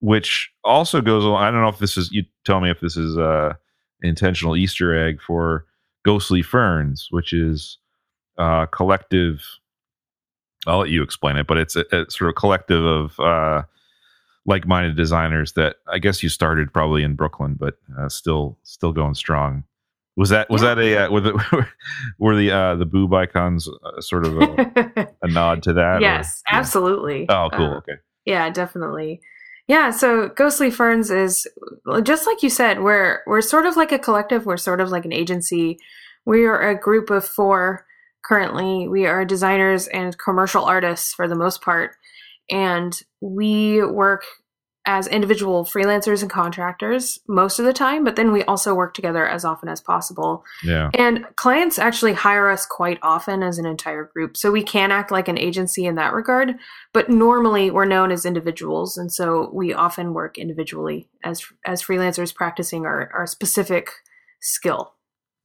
[0.00, 1.42] which also goes along.
[1.42, 2.10] I don't know if this is.
[2.12, 3.54] You tell me if this is uh
[4.02, 5.66] intentional Easter egg for
[6.04, 7.78] Ghostly Ferns, which is
[8.38, 9.42] uh collective.
[10.66, 13.62] I'll let you explain it, but it's a, a sort of collective of uh,
[14.44, 19.14] like-minded designers that I guess you started probably in Brooklyn, but uh, still still going
[19.14, 19.64] strong.
[20.16, 20.74] Was that was yeah.
[20.74, 21.66] that a uh, were the
[22.18, 26.00] were the uh, the boob icons uh, sort of a, a, nod to that?
[26.00, 26.58] Yes, or, yeah.
[26.58, 27.26] absolutely.
[27.28, 27.72] Oh, cool.
[27.72, 27.94] Uh, okay.
[28.26, 29.20] Yeah, definitely.
[29.68, 31.46] Yeah, so Ghostly Ferns is
[32.02, 35.04] just like you said, we're we're sort of like a collective, we're sort of like
[35.04, 35.78] an agency.
[36.26, 37.86] We are a group of four
[38.24, 38.88] currently.
[38.88, 41.92] We are designers and commercial artists for the most part
[42.50, 44.24] and we work
[44.86, 49.26] as individual freelancers and contractors most of the time, but then we also work together
[49.28, 50.42] as often as possible.
[50.64, 50.90] Yeah.
[50.94, 54.36] And clients actually hire us quite often as an entire group.
[54.36, 56.54] So we can act like an agency in that regard,
[56.94, 58.96] but normally we're known as individuals.
[58.96, 63.90] And so we often work individually as as freelancers practicing our, our specific
[64.40, 64.94] skill.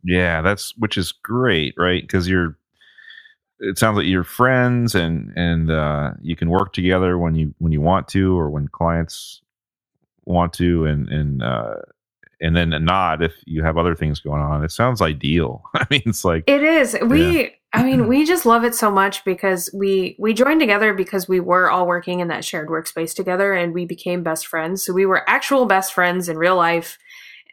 [0.04, 2.02] Yeah, that's which is great, right?
[2.02, 2.58] Because you're
[3.60, 7.72] it sounds like you're friends and and uh, you can work together when you when
[7.72, 9.42] you want to or when clients
[10.26, 11.76] want to and and uh,
[12.42, 14.64] and then not if you have other things going on.
[14.64, 15.64] It sounds ideal.
[15.76, 16.98] I mean, it's like it is.
[17.02, 17.50] We, yeah.
[17.74, 21.40] I mean, we just love it so much because we we joined together because we
[21.40, 24.84] were all working in that shared workspace together, and we became best friends.
[24.84, 26.98] So we were actual best friends in real life,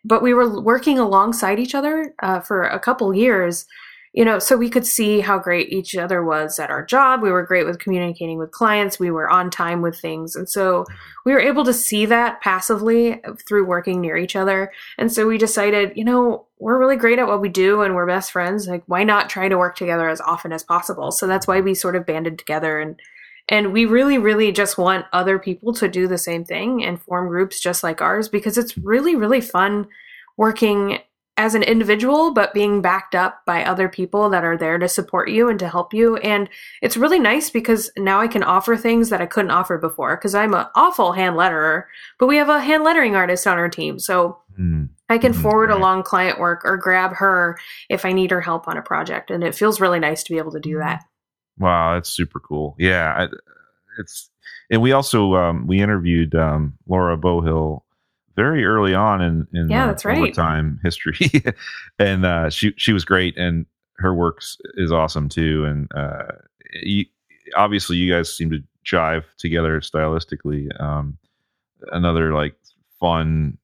[0.04, 3.66] but we were working alongside each other uh, for a couple years
[4.12, 7.22] you know, so we could see how great each other was at our job.
[7.22, 8.98] We were great with communicating with clients.
[8.98, 10.36] We were on time with things.
[10.36, 10.94] And so mm-hmm.
[11.24, 14.70] we were able to see that passively through working near each other.
[14.98, 18.06] And so we decided, you know, we're really great at what we do and we're
[18.06, 18.68] best friends.
[18.68, 21.10] Like, why not try to work together as often as possible?
[21.10, 23.00] So that's why we sort of banded together and
[23.48, 27.26] and we really, really just want other people to do the same thing and form
[27.26, 29.88] groups just like ours because it's really, really fun
[30.36, 31.00] working
[31.38, 35.30] as an individual, but being backed up by other people that are there to support
[35.30, 36.16] you and to help you.
[36.18, 36.48] And
[36.82, 40.34] it's really nice because now I can offer things that I couldn't offer before because
[40.34, 41.84] I'm an awful hand letterer,
[42.18, 43.98] but we have a hand lettering artist on our team.
[43.98, 44.90] So mm.
[45.08, 45.78] I can mm, forward right.
[45.78, 49.30] along client work or grab her if I need her help on a project.
[49.30, 51.02] And it feels really nice to be able to do that.
[51.58, 52.76] Wow, that's super cool.
[52.78, 53.28] Yeah.
[53.98, 54.30] It's,
[54.70, 57.82] and we also, um, we interviewed um, Laura Bohill
[58.36, 60.18] very early on in in yeah, that's right.
[60.18, 61.30] overtime history,
[61.98, 63.66] and uh, she she was great, and
[63.96, 65.64] her works is awesome too.
[65.64, 66.32] And uh,
[66.82, 67.06] you,
[67.56, 70.68] obviously, you guys seem to jive together stylistically.
[70.80, 71.18] Um,
[71.90, 72.54] another like
[73.00, 73.58] fun,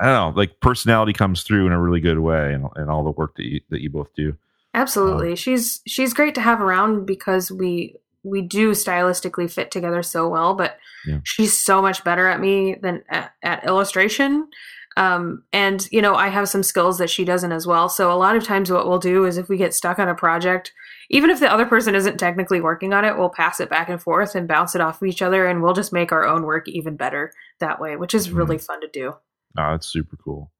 [0.00, 3.04] I don't know, like personality comes through in a really good way, and, and all
[3.04, 4.36] the work that you that you both do.
[4.74, 10.02] Absolutely, um, she's she's great to have around because we we do stylistically fit together
[10.02, 11.20] so well, but yeah.
[11.24, 14.48] she's so much better at me than at, at illustration.
[14.96, 17.88] Um, and you know, I have some skills that she doesn't as well.
[17.88, 20.14] So a lot of times what we'll do is if we get stuck on a
[20.14, 20.72] project,
[21.10, 24.02] even if the other person isn't technically working on it, we'll pass it back and
[24.02, 26.68] forth and bounce it off of each other and we'll just make our own work
[26.68, 28.36] even better that way, which is mm-hmm.
[28.36, 29.14] really fun to do.
[29.58, 30.52] Oh, that's super cool.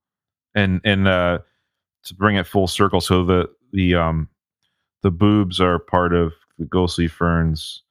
[0.55, 1.39] And and uh
[2.05, 4.29] to bring it full circle, so the the um
[5.03, 7.83] the boobs are part of the Ghostly Ferns.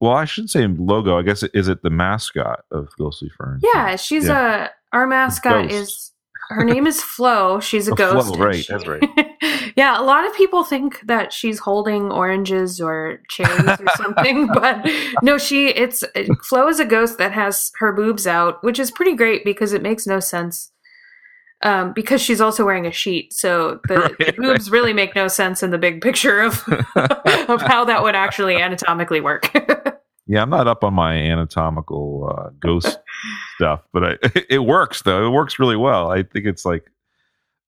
[0.00, 1.18] Well, I should say logo.
[1.18, 3.62] I guess is it the mascot of Ghostly Ferns?
[3.64, 4.66] Yeah, she's yeah.
[4.66, 6.12] a our mascot is
[6.48, 7.60] her name is Flo.
[7.60, 8.34] She's a, a ghost.
[8.34, 9.02] Flo, right, she, that's right.
[9.76, 14.86] yeah, a lot of people think that she's holding oranges or cherries or something, but
[15.22, 16.04] no, she it's
[16.42, 19.82] Flo is a ghost that has her boobs out, which is pretty great because it
[19.82, 20.72] makes no sense
[21.62, 23.32] um, because she's also wearing a sheet.
[23.32, 24.76] So the, right, the boobs right.
[24.76, 26.62] really make no sense in the big picture of
[27.48, 29.50] of how that would actually anatomically work.
[30.26, 32.98] yeah, I'm not up on my anatomical uh, ghost
[33.56, 34.18] stuff, but I,
[34.50, 35.26] it works though.
[35.26, 36.10] It works really well.
[36.10, 36.90] I think it's like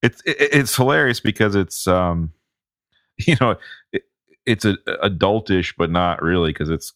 [0.01, 2.31] it's it, it's hilarious because it's um
[3.17, 3.55] you know
[3.91, 4.03] it,
[4.45, 6.93] it's a adultish but not really because it's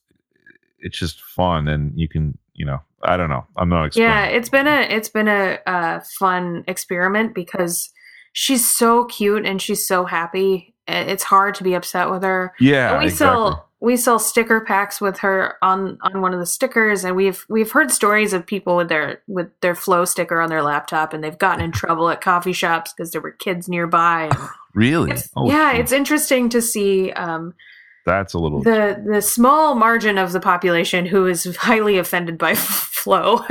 [0.79, 3.45] it's just fun and you can you know I don't know.
[3.57, 3.95] I'm not.
[3.95, 7.89] Yeah, it's been a it's been a, a fun experiment because
[8.33, 10.73] she's so cute and she's so happy.
[10.87, 12.53] It's hard to be upset with her.
[12.59, 13.17] Yeah, and we exactly.
[13.17, 17.45] sell we sell sticker packs with her on on one of the stickers, and we've
[17.49, 21.21] we've heard stories of people with their with their Flo sticker on their laptop, and
[21.21, 24.31] they've gotten in trouble at coffee shops because there were kids nearby.
[24.73, 25.13] really?
[25.35, 27.11] Oh, yeah, it's interesting to see.
[27.11, 27.53] Um,
[28.05, 32.55] that's a little the the small margin of the population who is highly offended by
[33.03, 33.39] Flo.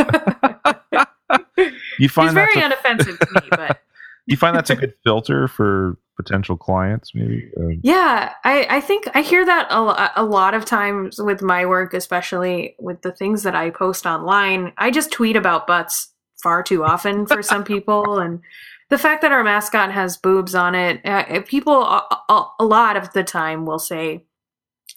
[1.99, 3.83] you find He's very a, unoffensive to me, but
[4.27, 7.51] you find that's a good filter for potential clients, maybe.
[7.59, 11.67] Uh, yeah, I I think I hear that a, a lot of times with my
[11.67, 14.73] work, especially with the things that I post online.
[14.79, 16.09] I just tweet about butts
[16.43, 18.41] far too often for some people, and
[18.89, 22.97] the fact that our mascot has boobs on it, uh, people a, a, a lot
[22.97, 24.25] of the time will say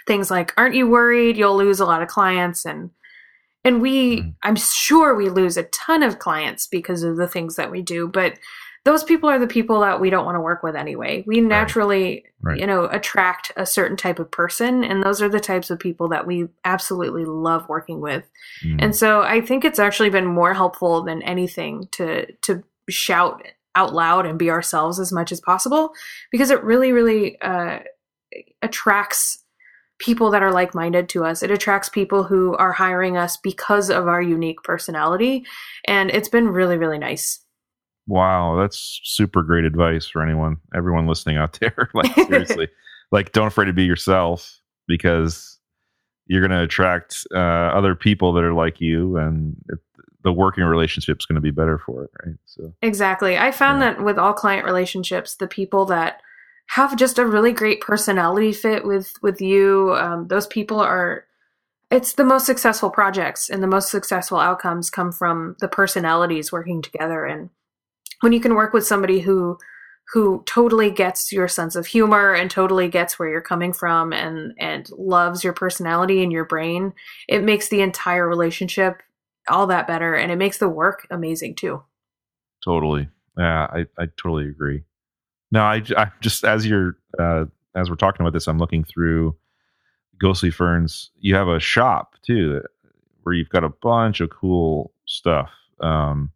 [0.08, 2.92] things like aren't you worried you'll lose a lot of clients and
[3.66, 4.30] and we mm-hmm.
[4.44, 8.08] i'm sure we lose a ton of clients because of the things that we do
[8.08, 8.40] but
[8.86, 12.24] those people are the people that we don't want to work with anyway we naturally
[12.42, 12.52] right.
[12.52, 12.60] Right.
[12.60, 16.08] you know attract a certain type of person and those are the types of people
[16.10, 18.24] that we absolutely love working with
[18.64, 18.78] mm.
[18.80, 23.44] and so i think it's actually been more helpful than anything to to shout
[23.76, 25.92] out loud and be ourselves as much as possible
[26.32, 27.80] because it really really uh,
[28.62, 29.40] attracts
[30.00, 31.42] people that are like minded to us.
[31.42, 35.46] It attracts people who are hiring us because of our unique personality.
[35.86, 37.40] And it's been really, really nice.
[38.08, 41.90] Wow, that's super great advice for anyone, everyone listening out there.
[41.94, 42.70] like, seriously,
[43.12, 45.60] like, don't afraid to be yourself because
[46.28, 49.80] you're going to attract uh, other people that are like you, and it,
[50.24, 52.36] the working relationship is going to be better for it, right?
[52.46, 53.38] So, exactly.
[53.38, 53.94] I found yeah.
[53.94, 56.22] that with all client relationships, the people that
[56.68, 59.94] have just a really great personality fit with with you.
[59.96, 61.26] Um, those people are.
[61.92, 66.82] It's the most successful projects and the most successful outcomes come from the personalities working
[66.82, 67.26] together.
[67.26, 67.52] And
[68.22, 69.58] when you can work with somebody who
[70.14, 74.54] who totally gets your sense of humor and totally gets where you're coming from and
[74.60, 76.94] and loves your personality and your brain
[77.28, 79.02] it makes the entire relationship
[79.50, 81.82] all that better and it makes the work amazing too
[82.64, 84.84] totally yeah i, I totally agree
[85.52, 89.36] now I, I just as you're uh, as we're talking about this i'm looking through
[90.20, 92.62] ghostly ferns you have a shop too
[93.24, 95.50] where you've got a bunch of cool stuff
[95.82, 96.32] um,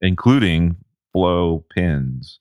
[0.00, 0.76] including
[1.12, 2.40] blow pins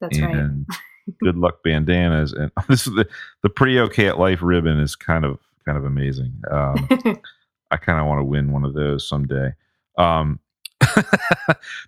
[0.00, 0.78] that's and right.
[1.22, 3.06] good luck bandanas and this is the
[3.42, 6.32] the pretty okay at life ribbon is kind of kind of amazing.
[6.50, 6.88] Um,
[7.70, 9.52] I kind of want to win one of those someday.
[9.96, 10.38] Um,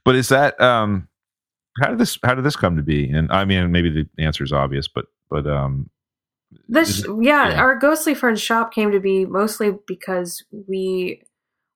[0.04, 1.08] but is that um,
[1.80, 3.10] how did this how did this come to be?
[3.10, 5.90] And I mean, maybe the answer is obvious, but but um,
[6.68, 11.22] this it, yeah, yeah, our ghostly ferns shop came to be mostly because we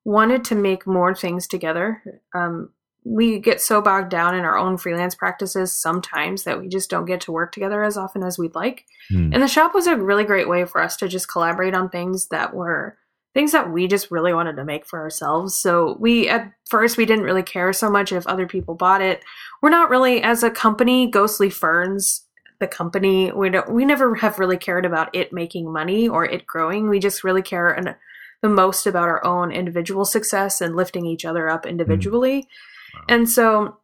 [0.05, 2.03] wanted to make more things together.
[2.35, 2.71] Um,
[3.05, 7.07] we get so bogged down in our own freelance practices sometimes that we just don't
[7.07, 8.85] get to work together as often as we'd like.
[9.11, 9.33] Mm.
[9.33, 12.29] And the shop was a really great way for us to just collaborate on things
[12.29, 12.99] that were
[13.35, 15.55] things that we just really wanted to make for ourselves.
[15.55, 19.23] So we at first we didn't really care so much if other people bought it.
[19.63, 22.25] We're not really as a company, Ghostly Ferns,
[22.59, 26.47] the company, we don't we never have really cared about it making money or it
[26.47, 26.89] growing.
[26.89, 27.95] We just really care and
[28.43, 31.71] the most about our own individual success and lifting each other up hmm.
[31.71, 32.43] individually.
[32.43, 33.15] Mm.
[33.15, 33.77] And so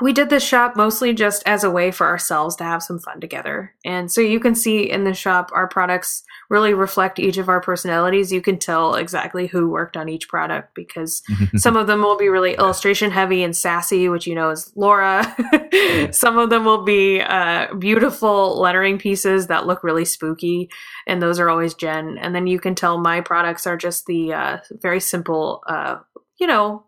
[0.00, 3.20] we did this shop mostly just as a way for ourselves to have some fun
[3.20, 3.74] together.
[3.84, 7.60] And so you can see in the shop, our products really reflect each of our
[7.60, 8.32] personalities.
[8.32, 11.22] You can tell exactly who worked on each product because
[11.56, 15.34] some of them will be really illustration heavy and sassy, which you know is Laura.
[16.10, 20.68] some of them will be uh, beautiful lettering pieces that look really spooky,
[21.06, 22.18] and those are always Jen.
[22.18, 25.98] And then you can tell my products are just the uh, very simple, uh,
[26.38, 26.84] you know,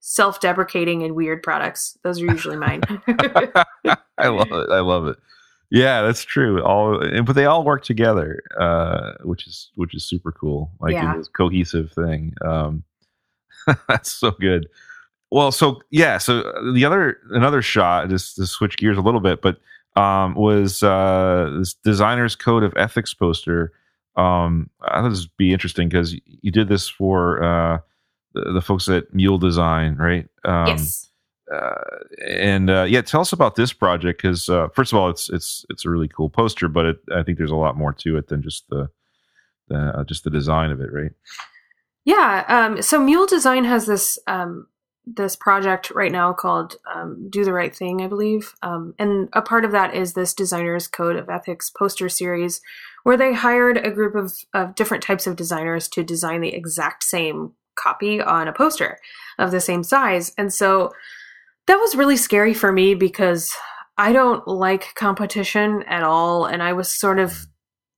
[0.00, 1.96] self-deprecating and weird products.
[2.02, 2.82] Those are usually mine.
[4.18, 4.70] I love it.
[4.70, 5.16] I love it.
[5.72, 6.62] Yeah, that's true.
[6.62, 10.70] All but they all work together, uh, which is which is super cool.
[10.80, 11.16] Like yeah.
[11.16, 12.34] this cohesive thing.
[12.44, 12.84] Um,
[13.88, 14.68] that's so good.
[15.30, 16.42] Well, so yeah, so
[16.74, 19.60] the other another shot just to switch gears a little bit, but
[19.96, 23.72] um, was uh, this designer's code of ethics poster.
[24.14, 27.78] Um, I thought this would be interesting because you did this for uh,
[28.34, 30.28] the, the folks at Mule Design, right?
[30.44, 31.08] Um, yes.
[31.50, 31.74] Uh,
[32.26, 35.64] and uh, yeah, tell us about this project because uh, first of all, it's it's
[35.70, 38.28] it's a really cool poster, but it, I think there's a lot more to it
[38.28, 38.88] than just the,
[39.68, 41.10] the just the design of it, right?
[42.04, 42.44] Yeah.
[42.48, 44.66] Um, so Mule Design has this um,
[45.04, 49.42] this project right now called um, "Do the Right Thing," I believe, um, and a
[49.42, 52.60] part of that is this Designers Code of Ethics poster series,
[53.02, 57.02] where they hired a group of, of different types of designers to design the exact
[57.02, 58.98] same copy on a poster
[59.38, 60.32] of the same size.
[60.36, 60.92] And so
[61.66, 63.54] that was really scary for me because
[63.98, 66.46] I don't like competition at all.
[66.46, 67.46] And I was sort of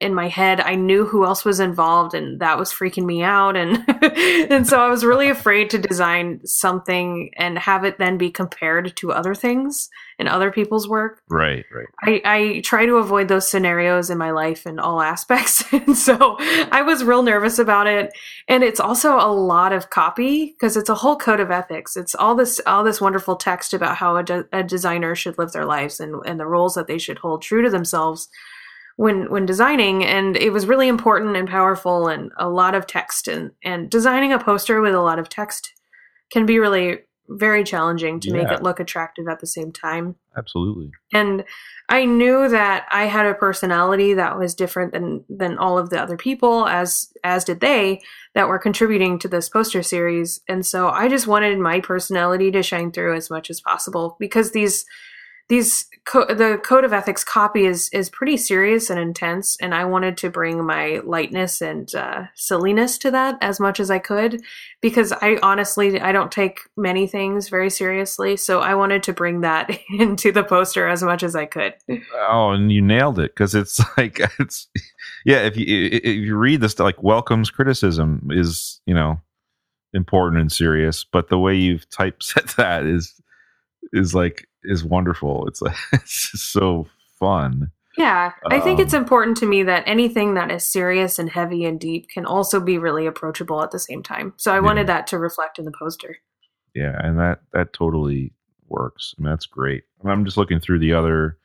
[0.04, 0.60] in my head.
[0.60, 3.56] I knew who else was involved and that was freaking me out.
[3.56, 3.82] And
[4.50, 8.94] and so i was really afraid to design something and have it then be compared
[8.96, 9.88] to other things
[10.18, 11.22] and other people's work.
[11.30, 11.86] Right right.
[12.02, 15.64] I i try to avoid those scenarios in my life in all aspects.
[15.74, 16.36] And so
[16.70, 18.12] i was real nervous about it.
[18.46, 21.96] And it's also a lot of copy because it's a whole code of ethics.
[21.96, 25.52] It's all this all this wonderful text about how a, de- a designer should live
[25.52, 28.28] their lives and and the roles that they should hold true to themselves
[28.96, 33.28] when when designing and it was really important and powerful and a lot of text
[33.28, 35.72] and and designing a poster with a lot of text
[36.30, 38.34] can be really very challenging to yeah.
[38.34, 40.14] make it look attractive at the same time.
[40.36, 40.90] Absolutely.
[41.12, 41.44] And
[41.88, 46.00] i knew that i had a personality that was different than than all of the
[46.00, 48.00] other people as as did they
[48.34, 50.40] that were contributing to this poster series.
[50.48, 54.52] And so i just wanted my personality to shine through as much as possible because
[54.52, 54.84] these
[55.48, 59.84] these co- the code of ethics copy is is pretty serious and intense and i
[59.84, 64.40] wanted to bring my lightness and uh, silliness to that as much as i could
[64.80, 69.42] because i honestly i don't take many things very seriously so i wanted to bring
[69.42, 71.74] that into the poster as much as i could.
[72.28, 74.68] Oh and you nailed it because it's like it's
[75.24, 79.20] yeah if you if you read this like welcomes criticism is you know
[79.92, 83.20] important and serious but the way you've typeset that is
[83.92, 85.46] is like is wonderful.
[85.48, 86.86] It's like it's just so
[87.18, 87.70] fun.
[87.96, 91.64] Yeah, I think um, it's important to me that anything that is serious and heavy
[91.64, 94.34] and deep can also be really approachable at the same time.
[94.36, 96.16] So I wanted that to reflect in the poster.
[96.74, 98.32] Yeah, and that that totally
[98.68, 99.14] works.
[99.16, 99.84] I mean, that's great.
[100.04, 101.38] I'm just looking through the other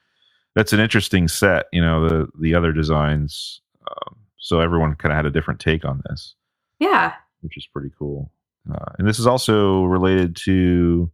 [0.56, 1.68] that's an interesting set.
[1.72, 3.62] You know, the the other designs.
[3.90, 6.36] Um, so everyone kind of had a different take on this.
[6.80, 8.32] Yeah, which is pretty cool.
[8.70, 11.12] Uh, and this is also related to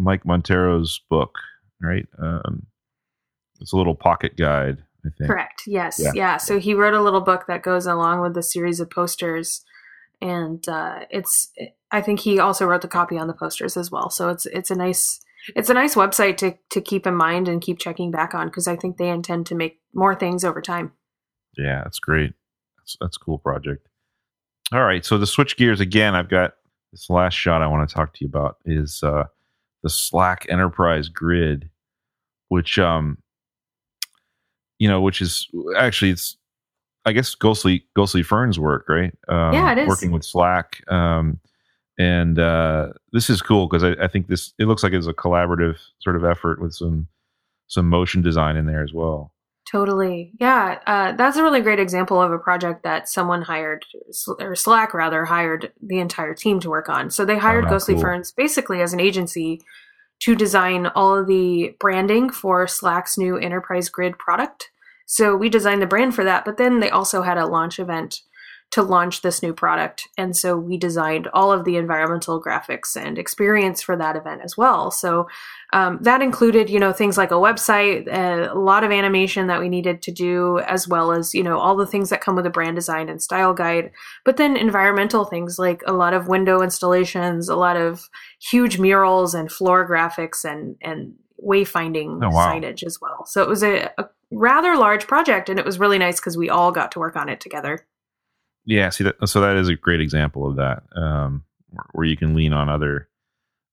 [0.00, 1.36] Mike Monteiro's book,
[1.80, 2.06] right?
[2.20, 2.66] Um,
[3.60, 5.30] it's a little pocket guide, I think.
[5.30, 5.62] Correct.
[5.66, 6.00] Yes.
[6.02, 6.12] Yeah.
[6.14, 6.36] yeah.
[6.38, 9.64] So he wrote a little book that goes along with the series of posters,
[10.20, 11.52] and uh, it's.
[11.92, 14.10] I think he also wrote the copy on the posters as well.
[14.10, 15.20] So it's it's a nice
[15.56, 18.68] it's a nice website to to keep in mind and keep checking back on because
[18.68, 20.92] I think they intend to make more things over time.
[21.56, 22.32] Yeah, that's great.
[22.78, 23.86] That's that's a cool project.
[24.72, 26.54] All right, so to switch gears again, I've got
[26.92, 29.24] this last shot I want to talk to you about is uh,
[29.82, 31.70] the Slack Enterprise Grid,
[32.48, 33.18] which um,
[34.78, 36.36] you know, which is actually it's
[37.04, 39.16] I guess Ghostly Ghostly Ferns work, right?
[39.28, 40.82] Um, yeah, it is working with Slack.
[40.90, 41.40] Um,
[41.98, 45.12] and uh, this is cool because I, I, think this it looks like it's a
[45.12, 47.08] collaborative sort of effort with some
[47.66, 49.32] some motion design in there as well.
[49.70, 50.80] Totally, yeah.
[50.84, 53.84] Uh, that's a really great example of a project that someone hired
[54.40, 57.08] or Slack rather hired the entire team to work on.
[57.10, 58.02] So they hired oh, Ghostly cool.
[58.02, 59.62] Ferns basically as an agency
[60.20, 64.70] to design all of the branding for Slack's new Enterprise Grid product.
[65.06, 68.22] So we designed the brand for that, but then they also had a launch event
[68.70, 70.08] to launch this new product.
[70.16, 74.56] And so we designed all of the environmental graphics and experience for that event as
[74.56, 74.92] well.
[74.92, 75.26] So
[75.72, 79.60] um, that included, you know, things like a website, uh, a lot of animation that
[79.60, 82.46] we needed to do, as well as, you know, all the things that come with
[82.46, 83.90] a brand design and style guide.
[84.24, 88.08] But then environmental things like a lot of window installations, a lot of
[88.40, 91.14] huge murals and floor graphics and, and
[91.44, 92.52] wayfinding oh, wow.
[92.52, 93.26] signage as well.
[93.26, 96.48] So it was a, a rather large project and it was really nice because we
[96.48, 97.86] all got to work on it together.
[98.64, 99.28] Yeah, see that.
[99.28, 101.44] So that is a great example of that, um,
[101.92, 103.08] where you can lean on other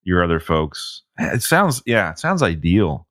[0.07, 1.03] your other folks.
[1.19, 3.05] It sounds, yeah, it sounds ideal.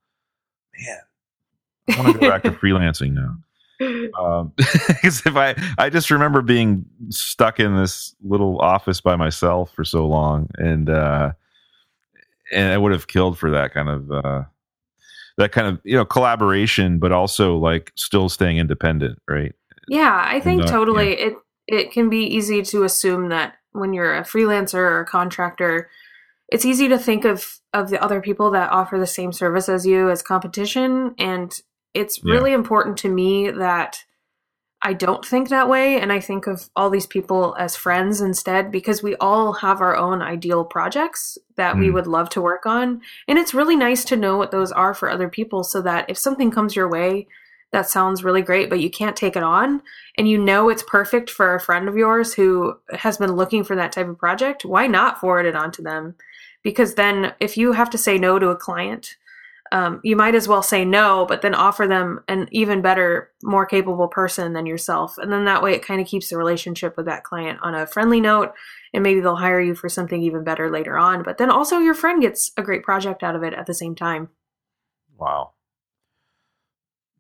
[0.79, 3.37] Man, I want to go back to freelancing now.
[3.79, 9.74] Because um, if I, I just remember being stuck in this little office by myself
[9.74, 11.33] for so long, and uh,
[12.51, 14.43] and I would have killed for that kind of uh,
[15.37, 19.55] that kind of you know collaboration, but also like still staying independent, right?
[19.89, 21.11] Yeah, I think not, totally.
[21.11, 21.27] Yeah.
[21.27, 21.35] It
[21.66, 25.90] it can be easy to assume that when you're a freelancer or a contractor,
[26.48, 29.84] it's easy to think of of the other people that offer the same service as
[29.84, 31.14] you as competition.
[31.18, 31.52] And
[31.92, 34.04] it's really important to me that
[34.82, 35.98] I don't think that way.
[36.00, 39.96] And I think of all these people as friends instead because we all have our
[39.96, 41.80] own ideal projects that mm.
[41.80, 43.00] we would love to work on.
[43.26, 46.16] And it's really nice to know what those are for other people so that if
[46.16, 47.26] something comes your way
[47.72, 49.82] that sounds really great, but you can't take it on,
[50.16, 53.74] and you know it's perfect for a friend of yours who has been looking for
[53.76, 56.14] that type of project, why not forward it on to them?
[56.62, 59.16] Because then if you have to say no to a client,
[59.72, 63.66] um, you might as well say no, but then offer them an even better, more
[63.66, 65.18] capable person than yourself.
[65.18, 67.86] And then that way it kind of keeps the relationship with that client on a
[67.86, 68.54] friendly note.
[68.94, 71.24] And maybe they'll hire you for something even better later on.
[71.24, 73.96] But then also your friend gets a great project out of it at the same
[73.96, 74.28] time.
[75.18, 75.55] Wow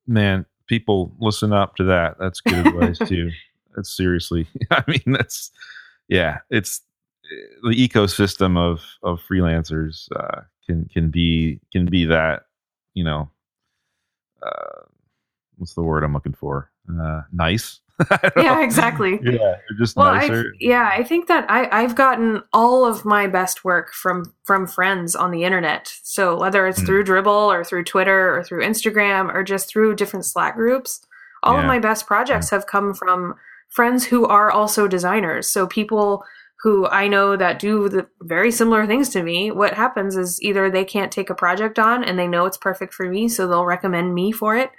[0.06, 2.16] man, people listen up to that.
[2.18, 3.30] That's good advice too.
[3.74, 4.46] That's seriously.
[4.70, 5.50] I mean, that's
[6.08, 6.38] yeah.
[6.50, 6.82] It's
[7.62, 12.46] the ecosystem of of freelancers uh, can can be can be that
[12.94, 13.30] you know
[14.42, 14.82] uh,
[15.56, 16.70] what's the word I'm looking for?
[16.88, 17.80] Uh, nice.
[18.36, 19.18] yeah, exactly.
[19.22, 20.52] Yeah, just well, nicer.
[20.54, 24.66] I, yeah, I think that I, I've gotten all of my best work from from
[24.66, 25.92] friends on the internet.
[26.02, 26.86] So whether it's mm.
[26.86, 31.06] through Dribbble or through Twitter or through Instagram or just through different Slack groups,
[31.42, 31.60] all yeah.
[31.60, 32.58] of my best projects yeah.
[32.58, 33.34] have come from
[33.70, 35.46] friends who are also designers.
[35.46, 36.22] So people
[36.62, 40.70] who I know that do the very similar things to me, what happens is either
[40.70, 43.64] they can't take a project on and they know it's perfect for me, so they'll
[43.64, 44.70] recommend me for it,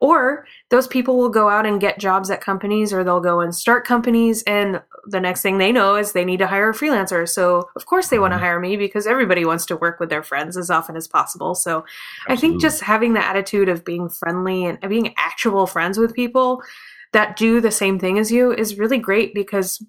[0.00, 3.54] or those people will go out and get jobs at companies or they'll go and
[3.54, 7.28] start companies and the next thing they know is they need to hire a freelancer.
[7.28, 8.44] So of course they want to mm-hmm.
[8.44, 11.54] hire me because everybody wants to work with their friends as often as possible.
[11.54, 11.84] So
[12.28, 12.32] Absolutely.
[12.32, 16.62] I think just having the attitude of being friendly and being actual friends with people
[17.12, 19.82] that do the same thing as you is really great because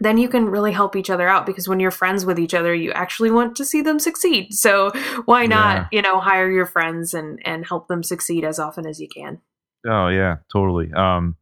[0.00, 2.74] then you can really help each other out because when you're friends with each other
[2.74, 4.52] you actually want to see them succeed.
[4.54, 4.90] So
[5.24, 5.88] why not yeah.
[5.92, 9.40] you know hire your friends and and help them succeed as often as you can.
[9.86, 10.92] Oh yeah totally.
[10.92, 11.36] Um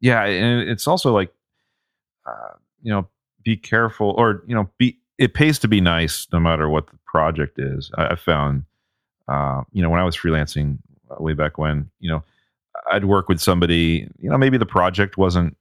[0.00, 1.32] yeah and it's also like
[2.26, 3.08] uh, you know
[3.42, 6.98] be careful or you know be it pays to be nice no matter what the
[7.04, 7.90] project is.
[7.96, 8.64] I, I found
[9.30, 10.78] uh you know when i was freelancing
[11.10, 12.22] uh, way back when you know
[12.90, 15.56] i'd work with somebody you know maybe the project wasn't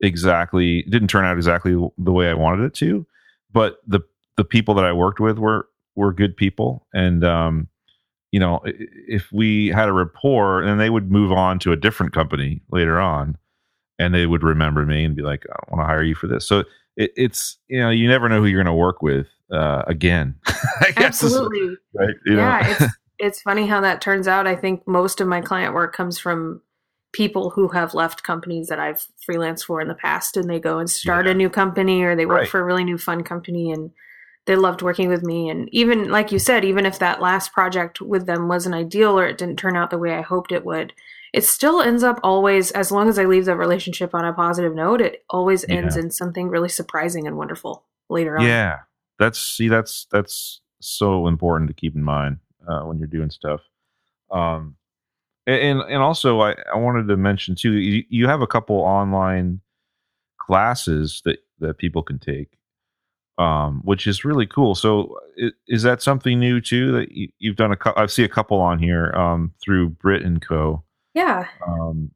[0.00, 3.06] exactly didn't turn out exactly the way I wanted it to,
[3.52, 4.00] but the
[4.36, 7.68] the people that I worked with were were good people and um
[8.32, 12.12] you know, if we had a rapport, and they would move on to a different
[12.12, 13.38] company later on,
[13.98, 16.46] and they would remember me and be like, "I want to hire you for this."
[16.46, 16.64] So
[16.96, 20.34] it, it's you know, you never know who you're going to work with uh, again.
[20.96, 22.14] Absolutely, right?
[22.26, 24.46] You yeah, it's it's funny how that turns out.
[24.46, 26.60] I think most of my client work comes from
[27.16, 30.78] people who have left companies that I've freelanced for in the past, and they go
[30.78, 31.32] and start yeah.
[31.32, 32.48] a new company or they work right.
[32.48, 33.90] for a really new fun company and
[34.44, 35.48] they loved working with me.
[35.48, 39.26] And even like you said, even if that last project with them wasn't ideal or
[39.26, 40.92] it didn't turn out the way I hoped it would,
[41.32, 44.74] it still ends up always, as long as I leave the relationship on a positive
[44.74, 46.02] note, it always ends yeah.
[46.02, 48.44] in something really surprising and wonderful later on.
[48.44, 48.80] Yeah.
[49.18, 53.62] That's, see, that's, that's so important to keep in mind uh, when you're doing stuff.
[54.30, 54.76] Um,
[55.46, 59.60] and, and also I, I wanted to mention too, you, you have a couple online
[60.40, 62.56] classes that, that people can take
[63.38, 64.74] um, which is really cool.
[64.74, 67.72] So, is, is that something new too that you, have done?
[67.72, 70.82] A I see a couple on here um, through Brit and Co.
[71.14, 71.46] Yeah.
[71.66, 72.10] Um,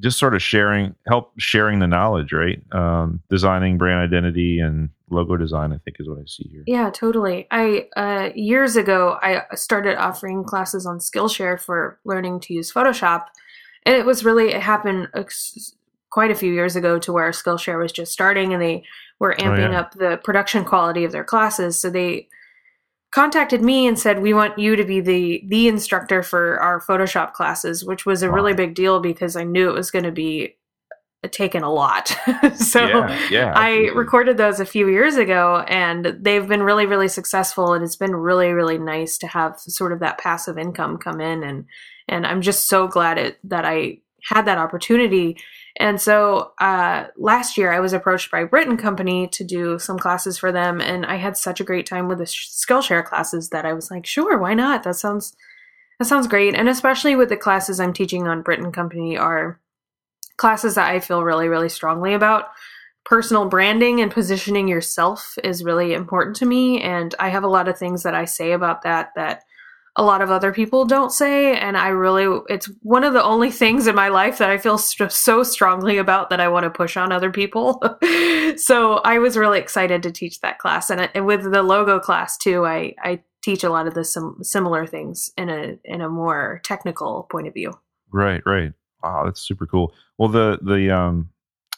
[0.00, 2.62] just sort of sharing, help sharing the knowledge, right?
[2.72, 6.62] Um, designing brand identity and logo design, I think, is what I see here.
[6.66, 7.46] Yeah, totally.
[7.50, 13.26] I uh, years ago I started offering classes on Skillshare for learning to use Photoshop,
[13.84, 15.08] and it was really it happened
[16.10, 18.84] quite a few years ago to where Skillshare was just starting, and they
[19.18, 19.80] were amping oh, yeah.
[19.80, 21.78] up the production quality of their classes.
[21.78, 22.28] So they
[23.10, 27.32] contacted me and said, "We want you to be the the instructor for our Photoshop
[27.32, 28.34] classes," which was a wow.
[28.34, 30.56] really big deal because I knew it was going to be
[31.24, 32.08] uh, taken a lot.
[32.56, 37.08] so yeah, yeah, I recorded those a few years ago and they've been really really
[37.08, 41.20] successful and it's been really really nice to have sort of that passive income come
[41.20, 41.64] in and
[42.08, 45.38] and I'm just so glad it that I had that opportunity
[45.78, 49.98] and so uh, last year, I was approached by Brit and Company to do some
[49.98, 53.64] classes for them, and I had such a great time with the Skillshare classes that
[53.64, 54.82] I was like, sure, why not?
[54.82, 55.36] That sounds
[55.98, 56.54] that sounds great.
[56.54, 59.60] And especially with the classes I'm teaching on Brit and Company are
[60.36, 62.50] classes that I feel really, really strongly about.
[63.04, 67.68] Personal branding and positioning yourself is really important to me, and I have a lot
[67.68, 69.44] of things that I say about that that
[69.98, 73.50] a lot of other people don't say and i really it's one of the only
[73.50, 76.70] things in my life that i feel st- so strongly about that i want to
[76.70, 77.82] push on other people.
[78.56, 82.38] So i was really excited to teach that class and, and with the logo class
[82.38, 86.08] too i i teach a lot of the sim- similar things in a in a
[86.08, 87.72] more technical point of view.
[88.10, 88.72] Right right.
[89.02, 89.94] Wow that's super cool.
[90.18, 91.30] Well the the um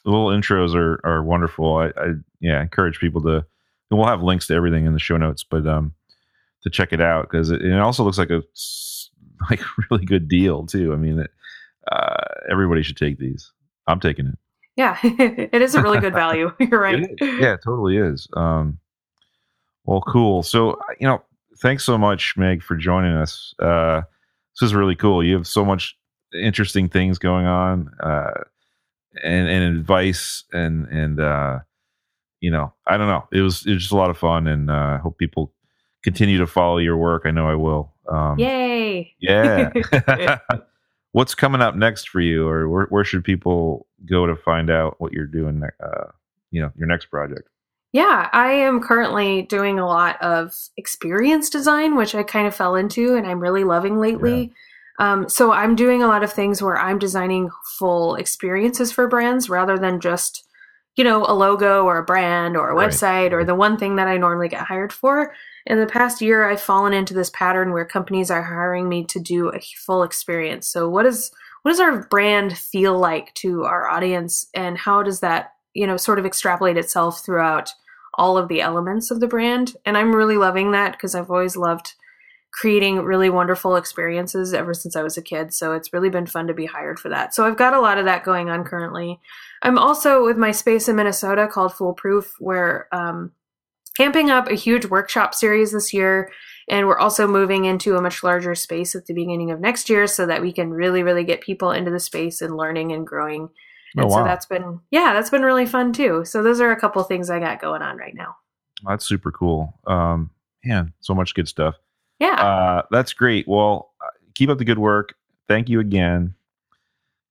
[0.04, 1.76] little intros are are wonderful.
[1.76, 3.44] I i yeah encourage people to
[3.90, 5.94] and we'll have links to everything in the show notes but um
[6.62, 8.42] to check it out because it, it, also looks like a
[9.50, 10.92] like really good deal too.
[10.92, 11.30] I mean, it,
[11.90, 13.52] uh, everybody should take these.
[13.86, 14.38] I'm taking it.
[14.76, 16.52] Yeah, it is a really good value.
[16.60, 17.06] You're right.
[17.20, 18.28] Yeah, it totally is.
[18.34, 18.78] Um,
[19.84, 20.42] well, cool.
[20.42, 21.22] So you know,
[21.60, 23.54] thanks so much, Meg, for joining us.
[23.58, 24.02] Uh,
[24.54, 25.24] this is really cool.
[25.24, 25.96] You have so much
[26.32, 28.42] interesting things going on, uh,
[29.22, 31.58] and and advice and and uh,
[32.40, 33.26] you know, I don't know.
[33.32, 35.52] It was it was just a lot of fun, and uh, I hope people
[36.02, 37.22] continue to follow your work.
[37.24, 37.92] I know I will.
[38.08, 39.14] Um, Yay!
[39.20, 39.70] Yeah.
[41.12, 44.94] What's coming up next for you, or where, where should people go to find out
[44.98, 45.62] what you're doing?
[45.82, 46.04] Uh,
[46.50, 47.48] you know, your next project.
[47.92, 52.76] Yeah, I am currently doing a lot of experience design, which I kind of fell
[52.76, 54.52] into and I'm really loving lately.
[54.98, 55.12] Yeah.
[55.12, 59.48] Um, so I'm doing a lot of things where I'm designing full experiences for brands
[59.48, 60.46] rather than just,
[60.94, 63.32] you know, a logo or a brand or a website right.
[63.32, 65.34] or the one thing that I normally get hired for.
[65.66, 69.20] In the past year, I've fallen into this pattern where companies are hiring me to
[69.20, 70.66] do a full experience.
[70.66, 71.30] So, what is
[71.62, 75.96] what does our brand feel like to our audience, and how does that you know
[75.96, 77.72] sort of extrapolate itself throughout
[78.14, 79.76] all of the elements of the brand?
[79.84, 81.94] And I'm really loving that because I've always loved
[82.52, 85.54] creating really wonderful experiences ever since I was a kid.
[85.54, 87.34] So it's really been fun to be hired for that.
[87.34, 89.20] So I've got a lot of that going on currently.
[89.62, 93.32] I'm also with my space in Minnesota called Foolproof, where um,
[94.00, 96.32] camping up a huge workshop series this year.
[96.70, 100.06] And we're also moving into a much larger space at the beginning of next year
[100.06, 103.50] so that we can really, really get people into the space and learning and growing.
[103.50, 103.52] Oh,
[103.96, 104.16] and oh, wow.
[104.18, 106.24] so that's been, yeah, that's been really fun too.
[106.24, 108.36] So those are a couple things I got going on right now.
[108.86, 109.78] That's super cool.
[109.86, 110.30] Um,
[110.64, 111.74] man, so much good stuff.
[112.20, 112.40] Yeah.
[112.40, 113.46] Uh, that's great.
[113.46, 115.14] Well, uh, keep up the good work.
[115.46, 116.34] Thank you again.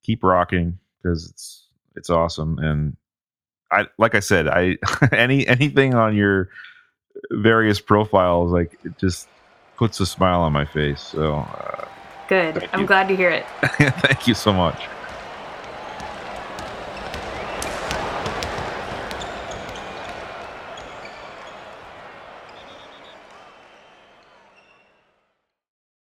[0.04, 2.60] Keep rocking because it's, it's awesome.
[2.60, 2.96] And
[3.72, 4.78] I like I said, I
[5.12, 6.50] any anything on your
[7.32, 9.28] various profiles, like it just
[9.78, 11.02] puts a smile on my face.
[11.02, 11.88] So uh,
[12.28, 12.70] good.
[12.74, 13.46] I'm glad to hear it.
[14.02, 14.82] thank you so much.